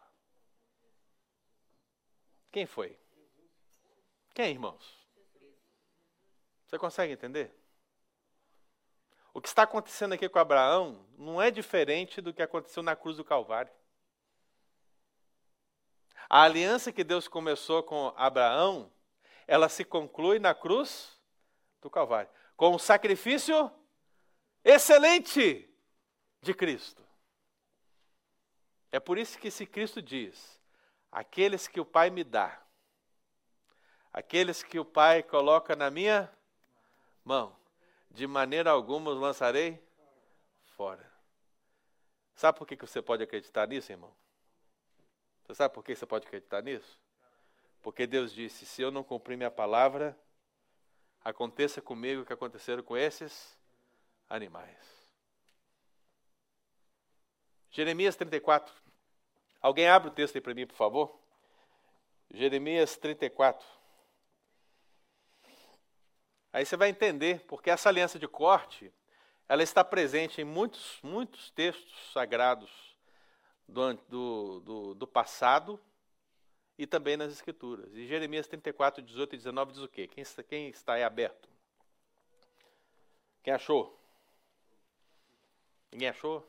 Quem 2.51 2.65
foi? 2.65 2.99
Quem, 4.33 4.53
irmãos? 4.53 5.07
Você 6.67 6.79
consegue 6.79 7.13
entender? 7.13 7.55
O 9.35 9.41
que 9.43 9.49
está 9.49 9.65
acontecendo 9.65 10.15
aqui 10.15 10.31
com 10.31 10.39
Abraão 10.39 11.07
não 11.19 11.43
é 11.43 11.51
diferente 11.51 12.23
do 12.23 12.33
que 12.33 12.41
aconteceu 12.41 12.83
na 12.83 12.97
cruz 12.97 13.19
do 13.19 13.25
Calvário. 13.25 13.71
A 16.33 16.45
aliança 16.45 16.91
que 16.91 17.05
Deus 17.05 17.29
começou 17.29 17.83
com 17.83 18.11
Abraão, 18.17 18.91
ela 19.47 19.69
se 19.69 19.85
conclui 19.85 20.39
na 20.39 20.55
cruz 20.55 21.21
do 21.79 21.91
Calvário, 21.91 22.31
com 22.57 22.75
o 22.75 22.79
sacrifício 22.79 23.71
excelente 24.65 25.71
de 26.41 26.55
Cristo. 26.55 27.07
É 28.91 28.99
por 28.99 29.19
isso 29.19 29.39
que 29.39 29.51
se 29.51 29.67
Cristo 29.67 30.01
diz: 30.01 30.59
aqueles 31.11 31.69
que 31.69 31.79
o 31.79 31.85
Pai 31.85 32.09
me 32.09 32.25
dá, 32.25 32.63
aqueles 34.11 34.63
que 34.63 34.79
o 34.79 34.87
Pai 34.87 35.23
coloca 35.23 35.77
na 35.77 35.91
minha 35.91 36.33
mão, 37.23 37.55
de 38.11 38.27
maneira 38.27 38.71
alguma 38.71 39.11
os 39.11 39.21
lançarei 39.21 39.87
fora. 40.77 41.13
Sabe 42.35 42.57
por 42.57 42.67
que 42.67 42.75
você 42.75 43.03
pode 43.03 43.23
acreditar 43.23 43.69
nisso, 43.69 43.93
irmão? 43.93 44.17
Você 45.53 45.57
sabe 45.57 45.75
por 45.75 45.85
que 45.85 45.95
você 45.95 46.07
pode 46.07 46.27
acreditar 46.27 46.63
nisso? 46.63 46.99
Porque 47.83 48.07
Deus 48.07 48.33
disse: 48.33 48.65
se 48.65 48.81
eu 48.81 48.91
não 48.91 49.05
cumprir 49.05 49.37
minha 49.37 49.51
palavra, 49.51 50.19
aconteça 51.23 51.83
comigo 51.83 52.23
o 52.23 52.25
que 52.25 52.33
aconteceram 52.33 52.83
com 52.83 52.97
esses 52.97 53.55
animais. 54.31 54.79
Jeremias 57.71 58.17
34. 58.17 58.75
Alguém 59.61 59.87
abre 59.89 60.09
o 60.09 60.13
texto 60.15 60.37
aí 60.37 60.41
para 60.41 60.55
mim, 60.55 60.67
por 60.67 60.75
favor? 60.75 61.21
Jeremias 62.31 62.97
34. 62.97 63.67
Aí 66.51 66.65
você 66.65 66.79
vai 66.79 66.89
entender 66.89 67.45
porque 67.47 67.69
essa 67.69 67.91
aliança 67.91 68.19
de 68.19 68.27
corte, 68.27 68.91
ela 69.47 69.63
está 69.63 69.85
presente 69.85 70.41
em 70.41 70.45
muitos, 70.45 70.99
muitos 71.03 71.51
textos 71.51 72.11
sagrados 72.11 72.92
do, 73.69 73.95
do, 74.09 74.61
do, 74.61 74.95
do 74.95 75.07
passado 75.07 75.81
e 76.79 76.87
também 76.87 77.17
nas 77.17 77.33
Escrituras. 77.33 77.95
E 77.95 78.07
Jeremias 78.07 78.47
34, 78.47 79.03
18 79.03 79.35
e 79.35 79.39
19 79.39 79.73
diz 79.73 79.83
o 79.83 79.89
quê? 79.89 80.07
Quem, 80.07 80.25
quem 80.49 80.69
está 80.69 80.95
aí 80.95 81.03
aberto? 81.03 81.49
Quem 83.43 83.53
achou? 83.53 83.99
Ninguém 85.91 86.09
achou? 86.09 86.47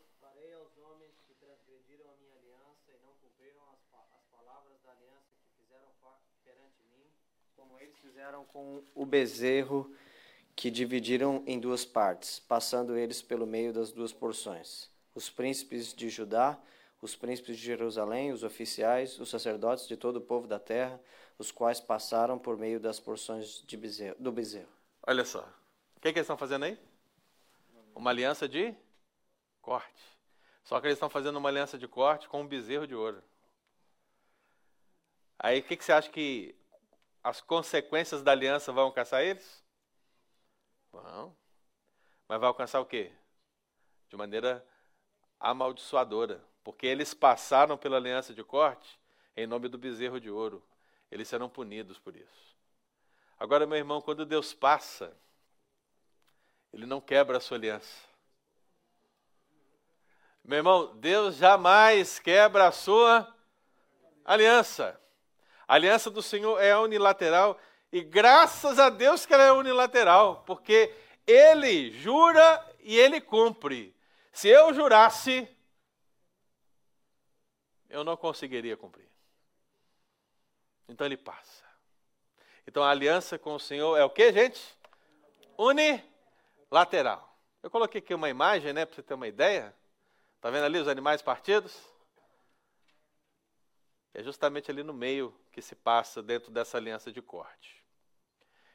Como 7.55 7.80
eles 7.80 7.97
fizeram 7.99 8.45
com 8.45 8.84
o 8.95 9.05
bezerro 9.05 9.93
que 10.55 10.70
dividiram 10.70 11.43
em 11.45 11.59
duas 11.59 11.84
partes, 11.84 12.39
passando 12.39 12.95
eles 12.95 13.22
pelo 13.22 13.45
meio 13.45 13.74
das 13.74 13.91
duas 13.91 14.14
porções. 14.14 14.89
Os 15.16 15.30
príncipes 15.30 15.93
de 15.93 16.09
Judá 16.09 16.59
os 17.04 17.18
príncipes 17.18 17.58
de 17.58 17.66
Jerusalém, 17.66 18.32
os 18.32 18.43
oficiais, 18.43 19.20
os 19.20 19.30
sacerdotes 19.30 19.86
de 19.89 19.97
todo 19.97 20.16
o 20.18 20.22
povo 20.22 20.47
da 20.47 20.58
terra, 20.58 21.01
os 21.38 21.51
quais 21.51 21.82
passaram 21.82 22.39
por 22.39 22.58
meio 22.58 22.80
das 22.80 22.97
porções 22.97 23.62
bezerro, 23.76 24.16
do 24.18 24.32
bezerro. 24.32 24.72
Olha 25.06 25.26
só. 25.26 25.41
O 25.97 25.99
que, 25.99 26.08
é 26.08 26.14
que 26.14 26.20
eles 26.20 26.26
estão 26.26 26.38
fazendo 26.38 26.64
aí? 26.64 26.80
Uma 27.93 28.10
aliança 28.10 28.47
de 28.47 28.74
corte. 29.62 30.01
Só 30.64 30.80
que 30.80 30.88
eles 30.88 30.95
estão 30.95 31.10
fazendo 31.10 31.36
uma 31.36 31.49
aliança 31.49 31.78
de 31.78 31.89
corte 31.89 32.30
com 32.30 32.39
um 32.39 32.47
bezerro 32.47 32.88
de 32.88 32.95
ouro. 32.95 33.22
Aí 35.38 35.60
o 35.60 35.64
que, 35.64 35.76
que 35.76 35.84
você 35.84 35.91
acha 35.91 36.10
que 36.10 36.56
as 37.22 37.41
consequências 37.41 38.24
da 38.24 38.32
aliança 38.32 38.72
vão 38.72 38.86
alcançar 38.86 39.26
eles? 39.26 39.62
Vão. 40.89 41.36
Mas 42.30 42.39
vai 42.39 42.47
alcançar 42.47 42.80
o 42.80 42.86
quê? 42.86 43.12
De 44.08 44.16
maneira 44.16 44.66
amaldiçoadora 45.38 46.53
porque 46.64 46.88
eles 46.88 47.14
passaram 47.14 47.78
pela 47.78 47.97
aliança 47.97 48.34
de 48.34 48.43
corte 48.43 48.99
em 49.36 49.47
nome 49.47 49.68
do 49.68 49.78
bezerro 49.78 50.20
de 50.20 50.30
ouro. 50.30 50.64
Eles 51.11 51.28
serão 51.28 51.49
punidos 51.49 51.99
por 51.99 52.16
isso. 52.16 52.57
Agora, 53.39 53.66
meu 53.66 53.78
irmão, 53.78 54.01
quando 54.01 54.26
Deus 54.26 54.53
passa, 54.53 55.16
Ele 56.72 56.86
não 56.86 57.01
quebra 57.01 57.38
a 57.38 57.41
sua 57.41 57.57
aliança. 57.57 58.07
Meu 60.43 60.57
irmão, 60.57 60.95
Deus 60.97 61.36
jamais 61.36 62.20
quebra 62.20 62.68
a 62.68 62.72
sua 62.72 63.34
aliança. 64.26 64.99
A 65.68 65.76
aliança 65.76 66.09
do 66.09 66.22
Senhor 66.22 66.59
é 66.61 66.78
unilateral 66.78 67.59
e 67.91 68.01
graças 68.01 68.80
a 68.80 68.89
Deus 68.89 69.26
que 69.26 69.34
ela 69.34 69.43
é 69.43 69.51
unilateral, 69.51 70.43
porque 70.45 70.93
Ele 71.26 71.91
jura 71.91 72.76
e 72.80 72.97
Ele 72.97 73.22
cumpre. 73.22 73.95
Se 74.32 74.47
eu 74.49 74.74
jurasse, 74.74 75.47
eu 77.94 78.04
não 78.04 78.18
conseguiria 78.18 78.76
cumprir. 78.76 79.08
Então 80.89 81.06
ele 81.06 81.16
passa. 81.16 81.64
Então 82.66 82.84
a 82.84 82.89
aliança 82.89 83.38
com 83.38 83.54
o 83.54 83.60
Senhor 83.60 83.96
é 83.96 84.04
o 84.04 84.10
que, 84.10 84.34
gente? 84.34 84.60
Unilateral. 85.56 87.38
Eu 87.62 87.70
coloquei 87.70 88.00
aqui 88.00 88.14
uma 88.14 88.30
imagem, 88.30 88.74
né, 88.74 88.84
para 88.84 88.96
você 88.96 89.04
ter 89.04 89.14
uma 89.14 89.28
ideia. 89.28 89.74
Está 90.36 90.50
vendo 90.50 90.66
ali 90.66 90.80
os 90.80 90.88
animais 90.88 91.22
partidos? 91.22 91.80
É 94.12 94.24
justamente 94.24 94.72
ali 94.72 94.82
no 94.82 94.94
meio 94.94 95.34
que 95.52 95.62
se 95.62 95.76
passa 95.76 96.22
dentro 96.22 96.52
dessa 96.52 96.78
aliança 96.78 97.12
de 97.12 97.22
corte. 97.22 97.86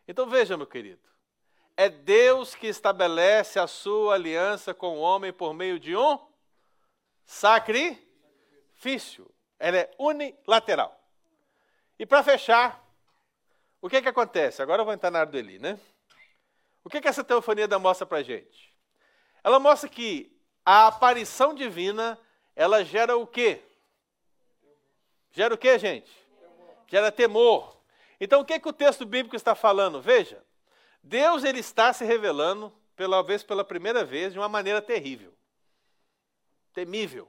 Então 0.06 0.30
veja, 0.30 0.56
meu 0.56 0.66
querido, 0.66 1.02
é 1.76 1.88
Deus 1.88 2.54
que 2.54 2.68
estabelece 2.68 3.58
a 3.58 3.66
sua 3.66 4.14
aliança 4.14 4.72
com 4.72 4.96
o 4.96 5.00
homem 5.00 5.32
por 5.32 5.52
meio 5.52 5.78
de 5.80 5.96
um 5.96 6.18
sacrifício 7.24 8.07
sacrifício, 8.78 9.28
ela 9.58 9.76
é 9.76 9.90
unilateral. 9.98 10.96
E 11.98 12.06
para 12.06 12.22
fechar, 12.22 12.82
o 13.82 13.88
que, 13.88 14.00
que 14.00 14.08
acontece? 14.08 14.62
Agora 14.62 14.82
eu 14.82 14.84
vou 14.84 14.94
entrar 14.94 15.10
na 15.10 15.20
área 15.20 15.42
né? 15.58 15.78
O 16.84 16.88
que, 16.88 17.00
que 17.00 17.08
essa 17.08 17.24
teofonia 17.24 17.66
da 17.66 17.78
mostra 17.78 18.06
para 18.06 18.22
gente? 18.22 18.72
Ela 19.42 19.58
mostra 19.58 19.88
que 19.88 20.32
a 20.64 20.86
aparição 20.86 21.54
divina, 21.54 22.18
ela 22.54 22.84
gera 22.84 23.16
o 23.16 23.26
quê? 23.26 23.60
Gera 25.32 25.54
o 25.54 25.58
quê, 25.58 25.78
gente? 25.78 26.10
Gera 26.86 27.10
temor. 27.10 27.76
Então, 28.20 28.40
o 28.40 28.44
que, 28.44 28.58
que 28.58 28.68
o 28.68 28.72
texto 28.72 29.04
bíblico 29.04 29.36
está 29.36 29.54
falando? 29.54 30.00
Veja, 30.00 30.42
Deus 31.02 31.44
ele 31.44 31.60
está 31.60 31.92
se 31.92 32.04
revelando, 32.04 32.72
pela 32.96 33.22
vez 33.22 33.42
pela 33.42 33.64
primeira 33.64 34.04
vez, 34.04 34.32
de 34.32 34.38
uma 34.38 34.48
maneira 34.48 34.80
terrível, 34.80 35.32
temível. 36.72 37.28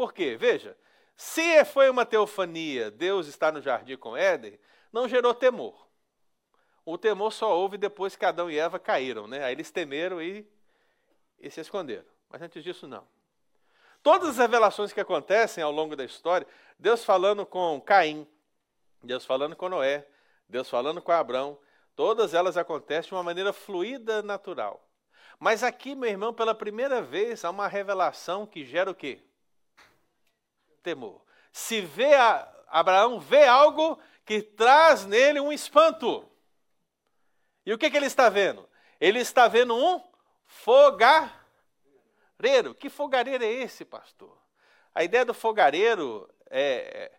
Por 0.00 0.14
quê? 0.14 0.34
Veja, 0.34 0.74
se 1.14 1.62
foi 1.66 1.90
uma 1.90 2.06
teofania, 2.06 2.90
Deus 2.90 3.26
está 3.26 3.52
no 3.52 3.60
jardim 3.60 3.98
com 3.98 4.16
Éden, 4.16 4.58
não 4.90 5.06
gerou 5.06 5.34
temor. 5.34 5.86
O 6.86 6.96
temor 6.96 7.30
só 7.30 7.54
houve 7.54 7.76
depois 7.76 8.16
que 8.16 8.24
Adão 8.24 8.50
e 8.50 8.58
Eva 8.58 8.78
caíram, 8.78 9.26
né? 9.26 9.44
Aí 9.44 9.52
eles 9.52 9.70
temeram 9.70 10.22
e, 10.22 10.48
e 11.38 11.50
se 11.50 11.60
esconderam. 11.60 12.06
Mas 12.30 12.40
antes 12.40 12.64
disso, 12.64 12.88
não. 12.88 13.06
Todas 14.02 14.30
as 14.30 14.36
revelações 14.38 14.90
que 14.90 15.02
acontecem 15.02 15.62
ao 15.62 15.70
longo 15.70 15.94
da 15.94 16.02
história, 16.06 16.46
Deus 16.78 17.04
falando 17.04 17.44
com 17.44 17.78
Caim, 17.78 18.26
Deus 19.02 19.26
falando 19.26 19.54
com 19.54 19.68
Noé, 19.68 20.08
Deus 20.48 20.70
falando 20.70 21.02
com 21.02 21.12
Abraão, 21.12 21.58
todas 21.94 22.32
elas 22.32 22.56
acontecem 22.56 23.10
de 23.10 23.14
uma 23.14 23.22
maneira 23.22 23.52
fluida, 23.52 24.22
natural. 24.22 24.82
Mas 25.38 25.62
aqui, 25.62 25.94
meu 25.94 26.08
irmão, 26.08 26.32
pela 26.32 26.54
primeira 26.54 27.02
vez, 27.02 27.44
há 27.44 27.50
uma 27.50 27.68
revelação 27.68 28.46
que 28.46 28.64
gera 28.64 28.90
o 28.90 28.94
quê? 28.94 29.22
Temor. 30.82 31.22
Se 31.52 31.80
vê 31.80 32.14
a, 32.14 32.48
Abraão 32.68 33.18
vê 33.18 33.46
algo 33.46 33.98
que 34.24 34.40
traz 34.40 35.04
nele 35.04 35.40
um 35.40 35.52
espanto. 35.52 36.30
E 37.66 37.72
o 37.72 37.78
que, 37.78 37.90
que 37.90 37.96
ele 37.96 38.06
está 38.06 38.28
vendo? 38.28 38.68
Ele 39.00 39.18
está 39.18 39.48
vendo 39.48 39.74
um 39.74 40.00
fogareiro. 40.46 41.32
Que 42.78 42.88
fogareiro 42.88 43.44
é 43.44 43.50
esse, 43.50 43.84
pastor? 43.84 44.36
A 44.94 45.02
ideia 45.04 45.24
do 45.24 45.34
fogareiro 45.34 46.28
é, 46.48 47.12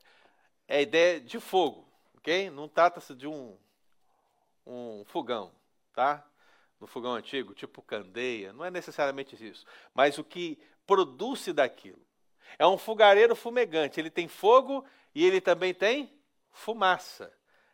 é 0.67 0.77
a 0.77 0.81
ideia 0.81 1.19
de 1.19 1.39
fogo, 1.39 1.87
ok? 2.17 2.49
Não 2.49 2.67
trata-se 2.67 3.13
de 3.15 3.27
um, 3.27 3.57
um 4.65 5.03
fogão, 5.05 5.53
tá? 5.93 6.25
No 6.79 6.87
fogão 6.87 7.13
antigo, 7.13 7.53
tipo 7.53 7.81
candeia, 7.81 8.51
não 8.53 8.65
é 8.65 8.71
necessariamente 8.71 9.35
isso. 9.45 9.65
Mas 9.93 10.17
o 10.17 10.23
que 10.23 10.59
produz 10.85 11.45
daquilo. 11.53 12.01
É 12.57 12.65
um 12.65 12.77
fogareiro 12.77 13.35
fumegante. 13.35 13.99
Ele 13.99 14.09
tem 14.09 14.27
fogo 14.27 14.85
e 15.13 15.25
ele 15.25 15.41
também 15.41 15.73
tem 15.73 16.11
fumaça. 16.51 17.31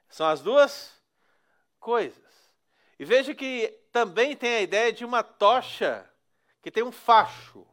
São 0.10 0.28
as 0.28 0.42
duas 0.42 0.94
coisas. 1.80 2.24
E 3.00 3.06
veja 3.06 3.34
que 3.36 3.68
também 3.92 4.36
tem 4.36 4.56
a 4.56 4.62
ideia 4.62 4.92
de 4.92 5.06
uma 5.06 5.24
tocha 5.24 6.10
que 6.62 6.72
tem 6.72 6.84
um 6.84 6.92
facho. 6.92 7.66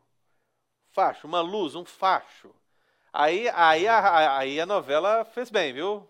Facho, 0.91 1.27
uma 1.27 1.41
luz, 1.41 1.75
um 1.75 1.85
facho. 1.85 2.55
Aí, 3.13 3.49
aí, 3.51 3.87
a, 3.87 4.39
aí 4.39 4.61
a 4.61 4.67
novela 4.67 5.25
fez 5.25 5.51
bem, 5.51 5.73
viu? 5.73 6.09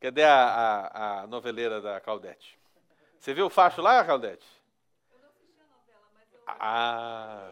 Cadê 0.00 0.24
a, 0.24 0.34
a, 0.34 1.20
a 1.20 1.26
noveleira 1.26 1.80
da 1.80 2.00
Claudete? 2.00 2.58
Você 3.18 3.32
viu 3.32 3.46
o 3.46 3.50
facho 3.50 3.80
lá, 3.80 4.04
Claudete? 4.04 4.46
Eu 5.12 5.20
não 5.20 5.28
assisti 5.28 5.60
a 5.60 5.64
novela, 5.76 6.10
mas 6.12 6.32
eu... 6.32 6.40
Ah, 6.46 7.50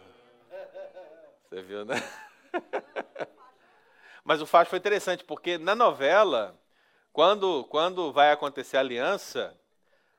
você 1.50 1.62
viu, 1.62 1.84
né? 1.84 1.96
Mas 4.24 4.40
o 4.40 4.46
facho 4.46 4.70
foi 4.70 4.78
interessante, 4.78 5.24
porque 5.24 5.58
na 5.58 5.74
novela, 5.74 6.56
quando, 7.12 7.64
quando 7.64 8.12
vai 8.12 8.30
acontecer 8.30 8.76
a 8.76 8.80
aliança, 8.80 9.58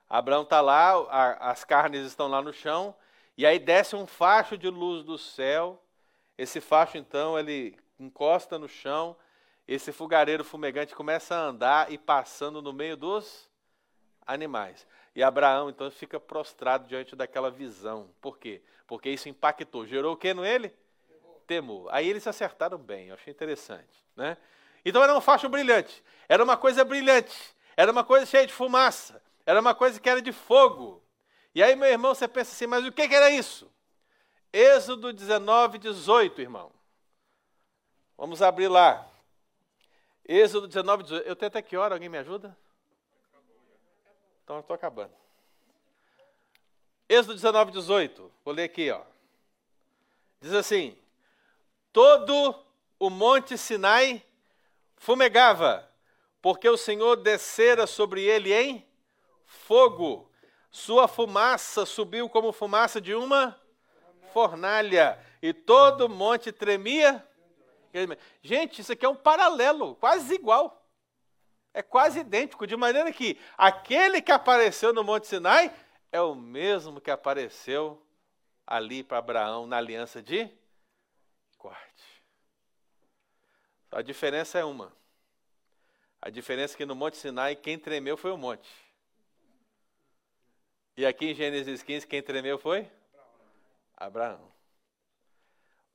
Abraão 0.10 0.44
está 0.44 0.60
lá, 0.60 0.92
a, 1.10 1.52
as 1.52 1.64
carnes 1.64 2.06
estão 2.06 2.28
lá 2.28 2.42
no 2.42 2.52
chão, 2.52 2.94
e 3.38 3.46
aí 3.46 3.58
desce 3.58 3.96
um 3.96 4.06
facho 4.06 4.58
de 4.58 4.70
luz 4.70 5.06
do 5.06 5.18
céu. 5.18 5.82
Esse 6.38 6.60
facho, 6.60 6.98
então, 6.98 7.40
ele 7.40 7.78
encosta 7.98 8.60
no 8.60 8.68
chão, 8.68 9.16
esse 9.66 9.94
fogareiro 9.94 10.44
fumegante 10.44 10.94
começa 10.94 11.34
a 11.34 11.46
andar 11.46 11.90
e 11.90 11.98
passando 11.98 12.62
no 12.62 12.74
meio 12.74 12.98
dos 12.98 13.50
animais. 14.28 14.86
E 15.16 15.24
Abraão, 15.24 15.70
então, 15.70 15.90
fica 15.90 16.20
prostrado 16.20 16.90
diante 16.90 17.16
daquela 17.16 17.50
visão. 17.50 18.10
Por 18.20 18.38
quê? 18.38 18.62
Porque 18.86 19.10
isso 19.10 19.30
impactou. 19.30 19.88
Gerou 19.88 20.14
o 20.14 20.18
que 20.18 20.34
no 20.34 20.44
ele? 20.44 20.76
Aí 21.90 22.08
eles 22.08 22.26
acertaram 22.28 22.78
bem, 22.78 23.08
eu 23.08 23.16
achei 23.16 23.32
interessante. 23.32 24.06
Né? 24.16 24.38
Então 24.86 25.04
era 25.04 25.16
um 25.16 25.22
facho 25.22 25.50
brilhante. 25.50 26.04
Era 26.30 26.44
uma 26.44 26.58
coisa 26.58 26.84
brilhante. 26.84 27.36
Era 27.76 27.92
uma 27.92 28.04
coisa 28.04 28.26
cheia 28.26 28.46
de 28.46 28.54
fumaça. 28.54 29.22
Era 29.46 29.60
uma 29.60 29.74
coisa 29.74 30.00
que 30.00 30.10
era 30.10 30.22
de 30.22 30.32
fogo. 30.32 31.02
E 31.54 31.62
aí, 31.62 31.76
meu 31.76 31.90
irmão, 31.90 32.14
você 32.16 32.28
pensa 32.28 32.52
assim, 32.52 32.68
mas 32.68 32.86
o 32.86 32.92
que, 32.92 33.08
que 33.08 33.16
era 33.16 33.30
isso? 33.30 33.70
Êxodo 34.54 35.12
19, 35.12 35.78
18, 35.78 36.42
irmão. 36.42 36.72
Vamos 38.18 38.42
abrir 38.42 38.68
lá. 38.68 39.08
Êxodo 40.26 40.68
19, 40.68 41.04
18. 41.04 41.28
Eu 41.28 41.36
tenho 41.36 41.48
até 41.48 41.62
que 41.62 41.76
hora? 41.76 41.96
Alguém 41.96 42.10
me 42.10 42.18
ajuda? 42.18 42.56
Então 44.44 44.58
eu 44.58 44.62
estou 44.62 44.76
acabando. 44.76 45.14
Êxodo 47.10 47.34
19, 47.34 47.72
18. 47.72 48.32
Vou 48.44 48.54
ler 48.54 48.64
aqui, 48.64 48.92
ó. 48.92 49.02
Diz 50.40 50.54
assim: 50.54 50.98
Todo 51.92 52.56
o 53.00 53.10
monte 53.10 53.58
Sinai 53.58 54.24
fumegava, 54.98 55.90
porque 56.42 56.70
o 56.70 56.78
Senhor 56.78 57.16
descera 57.18 57.86
sobre 57.86 58.24
ele 58.24 58.54
em 58.54 58.88
fogo. 59.46 60.32
Sua 60.70 61.08
fumaça 61.08 61.86
subiu 61.86 62.30
como 62.30 62.52
fumaça 62.52 63.02
de 63.02 63.14
uma 63.14 63.60
fornalha, 64.32 65.20
e 65.42 65.54
todo 65.54 66.06
o 66.06 66.10
monte 66.10 66.52
tremia. 66.52 67.26
Gente, 68.42 68.82
isso 68.82 68.94
aqui 68.94 69.06
é 69.06 69.10
um 69.10 69.16
paralelo, 69.16 69.96
quase 69.96 70.34
igual. 70.34 70.82
É 71.74 71.82
quase 71.82 72.20
idêntico, 72.20 72.68
de 72.68 72.76
maneira 72.76 73.12
que 73.12 73.40
aquele 73.58 74.22
que 74.22 74.32
apareceu 74.32 74.94
no 74.94 75.04
Monte 75.04 75.28
Sinai 75.28 75.74
é 76.12 76.20
o 76.20 76.36
mesmo 76.36 77.00
que 77.00 77.10
apareceu 77.10 78.06
ali 78.68 79.04
para 79.04 79.20
Abraão 79.20 79.66
na 79.66 79.78
aliança 79.78 80.22
de 80.22 80.50
corte. 81.58 82.24
A 83.92 84.02
diferença 84.02 84.58
é 84.58 84.64
uma. 84.64 84.96
A 86.22 86.30
diferença 86.30 86.76
é 86.76 86.78
que 86.78 86.86
no 86.86 86.96
Monte 86.96 87.18
Sinai 87.18 87.56
quem 87.56 87.78
tremeu 87.78 88.16
foi 88.16 88.32
o 88.32 88.38
monte. 88.38 88.70
E 90.96 91.06
aqui 91.06 91.32
em 91.32 91.34
Gênesis 91.34 91.84
15 91.84 92.08
quem 92.08 92.22
tremeu 92.22 92.58
foi? 92.58 92.90
Abraão. 93.98 94.52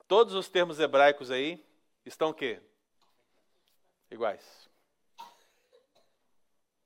Todos 0.09 0.35
os 0.35 0.49
termos 0.49 0.79
hebraicos 0.79 1.31
aí 1.31 1.65
estão 2.05 2.31
o 2.31 2.35
quê? 2.35 2.61
Iguais. 4.11 4.69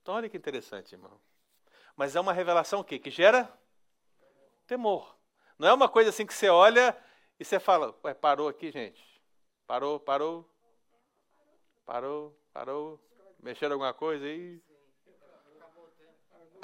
Então, 0.00 0.14
olha 0.14 0.28
que 0.28 0.36
interessante, 0.36 0.94
irmão. 0.94 1.20
Mas 1.94 2.16
é 2.16 2.20
uma 2.20 2.32
revelação 2.32 2.80
o 2.80 2.84
quê? 2.84 2.98
Que 2.98 3.10
gera 3.10 3.52
temor. 4.66 5.16
Não 5.58 5.68
é 5.68 5.72
uma 5.72 5.88
coisa 5.88 6.10
assim 6.10 6.24
que 6.24 6.32
você 6.32 6.48
olha 6.48 6.96
e 7.38 7.44
você 7.44 7.60
fala, 7.60 7.94
ué, 8.02 8.14
parou 8.14 8.48
aqui, 8.48 8.70
gente. 8.70 9.02
Parou, 9.66 10.00
parou. 10.00 10.49
Parou, 11.90 12.32
parou. 12.52 13.00
Mexeram 13.42 13.72
alguma 13.72 13.92
coisa 13.92 14.24
aí? 14.24 14.62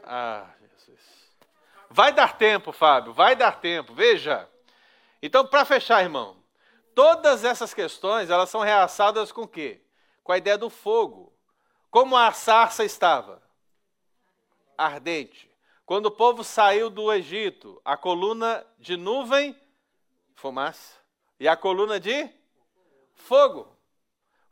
Ah, 0.05 0.55
Jesus. 0.61 1.01
Vai 1.91 2.13
dar 2.13 2.39
tempo, 2.39 2.71
Fábio, 2.71 3.13
vai 3.13 3.35
dar 3.35 3.61
tempo. 3.61 3.93
Veja. 3.93 4.49
Então, 5.21 5.45
para 5.45 5.65
fechar, 5.65 6.01
irmão, 6.01 6.41
todas 6.95 7.43
essas 7.43 7.75
questões, 7.75 8.31
elas 8.31 8.49
são 8.49 8.61
reaçadas 8.61 9.33
com 9.33 9.43
o 9.43 9.49
quê? 9.49 9.83
Com 10.23 10.31
a 10.31 10.39
ideia 10.39 10.57
do 10.57 10.71
fogo. 10.71 11.37
Como 11.91 12.17
a 12.17 12.31
sarça 12.31 12.85
estava? 12.85 13.43
Ardente. 14.79 15.51
Quando 15.85 16.07
o 16.07 16.13
povo 16.13 16.45
saiu 16.45 16.89
do 16.89 17.13
Egito, 17.13 17.83
a 17.85 17.97
coluna 17.97 18.65
de 18.79 18.97
nuvem, 18.97 19.61
fumaça, 20.37 21.01
e 21.41 21.49
a 21.49 21.57
coluna 21.57 21.99
de 21.99 22.31
fogo. 23.17 23.76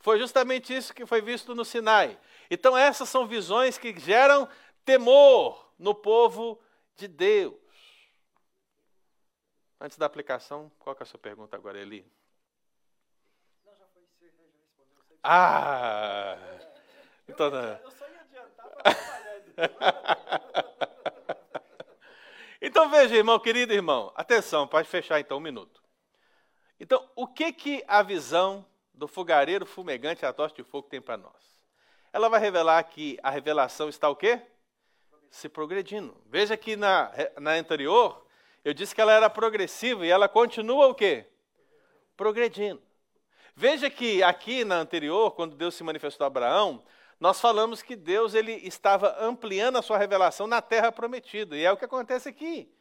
Foi 0.04 0.18
justamente 0.18 0.76
isso 0.76 0.92
que 0.92 1.06
foi 1.06 1.22
visto 1.22 1.54
no 1.54 1.64
Sinai. 1.64 2.20
Então, 2.50 2.76
essas 2.76 3.08
são 3.08 3.26
visões 3.26 3.78
que 3.78 3.98
geram 3.98 4.46
temor 4.84 5.72
no 5.78 5.94
povo 5.94 6.60
de 6.94 7.08
Deus. 7.08 7.54
Antes 9.80 9.96
da 9.96 10.04
aplicação, 10.04 10.70
qual 10.78 10.94
é 11.00 11.02
a 11.02 11.06
sua 11.06 11.18
pergunta 11.18 11.56
agora, 11.56 11.80
Eli? 11.80 12.06
Não, 13.64 13.74
já 13.78 13.86
foi, 13.86 14.02
já 14.20 14.26
respondeu. 14.76 15.18
Ah! 15.22 16.36
Então? 17.26 17.46
Eu 17.46 17.90
só 17.90 18.06
ia 18.06 18.20
adiantar 18.20 18.68
para 18.68 18.92
Então 22.60 22.90
veja, 22.90 23.16
irmão, 23.16 23.40
querido 23.40 23.72
irmão, 23.72 24.12
atenção, 24.14 24.68
pode 24.68 24.86
fechar 24.86 25.18
então 25.18 25.38
um 25.38 25.40
minuto. 25.40 25.82
Então, 26.78 27.10
o 27.16 27.26
que 27.26 27.54
que 27.54 27.82
a 27.88 28.02
visão 28.02 28.66
do 28.94 29.08
fogareiro 29.08 29.66
fumegante 29.66 30.24
a 30.24 30.32
tocha 30.32 30.54
de 30.54 30.62
fogo 30.62 30.88
tem 30.88 31.00
para 31.00 31.16
nós? 31.16 31.54
Ela 32.12 32.28
vai 32.28 32.40
revelar 32.40 32.82
que 32.84 33.18
a 33.22 33.30
revelação 33.30 33.88
está 33.88 34.08
o 34.08 34.16
quê? 34.16 34.40
Se 35.30 35.48
progredindo. 35.48 36.16
Veja 36.26 36.56
que 36.56 36.76
na, 36.76 37.12
na 37.40 37.52
anterior, 37.52 38.24
eu 38.64 38.72
disse 38.72 38.94
que 38.94 39.00
ela 39.00 39.12
era 39.12 39.28
progressiva 39.28 40.06
e 40.06 40.10
ela 40.10 40.28
continua 40.28 40.86
o 40.86 40.94
quê? 40.94 41.26
Progredindo. 42.16 42.80
Veja 43.56 43.90
que 43.90 44.22
aqui 44.22 44.64
na 44.64 44.76
anterior, 44.76 45.32
quando 45.32 45.56
Deus 45.56 45.74
se 45.74 45.84
manifestou 45.84 46.24
a 46.24 46.28
Abraão, 46.28 46.82
nós 47.20 47.40
falamos 47.40 47.82
que 47.82 47.96
Deus 47.96 48.34
ele 48.34 48.52
estava 48.66 49.16
ampliando 49.20 49.76
a 49.76 49.82
sua 49.82 49.98
revelação 49.98 50.46
na 50.46 50.60
terra 50.60 50.90
prometida. 50.90 51.56
E 51.56 51.64
é 51.64 51.72
o 51.72 51.76
que 51.76 51.84
acontece 51.84 52.28
aqui. 52.28 52.72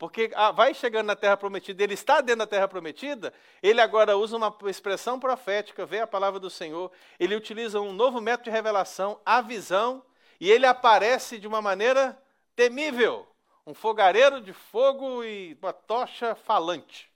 Porque 0.00 0.30
ah, 0.34 0.50
vai 0.50 0.72
chegando 0.72 1.08
na 1.08 1.14
terra 1.14 1.36
prometida, 1.36 1.84
ele 1.84 1.92
está 1.92 2.22
dentro 2.22 2.38
da 2.38 2.46
terra 2.46 2.66
prometida, 2.66 3.34
ele 3.62 3.82
agora 3.82 4.16
usa 4.16 4.34
uma 4.34 4.56
expressão 4.64 5.20
profética, 5.20 5.84
vê 5.84 6.00
a 6.00 6.06
palavra 6.06 6.40
do 6.40 6.48
Senhor, 6.48 6.90
ele 7.18 7.36
utiliza 7.36 7.82
um 7.82 7.92
novo 7.92 8.18
método 8.18 8.44
de 8.44 8.50
revelação, 8.50 9.20
a 9.26 9.42
visão, 9.42 10.02
e 10.40 10.50
ele 10.50 10.64
aparece 10.64 11.38
de 11.38 11.46
uma 11.46 11.60
maneira 11.60 12.18
temível 12.56 13.28
um 13.66 13.74
fogareiro 13.74 14.40
de 14.40 14.54
fogo 14.54 15.22
e 15.22 15.54
uma 15.60 15.70
tocha 15.74 16.34
falante. 16.34 17.12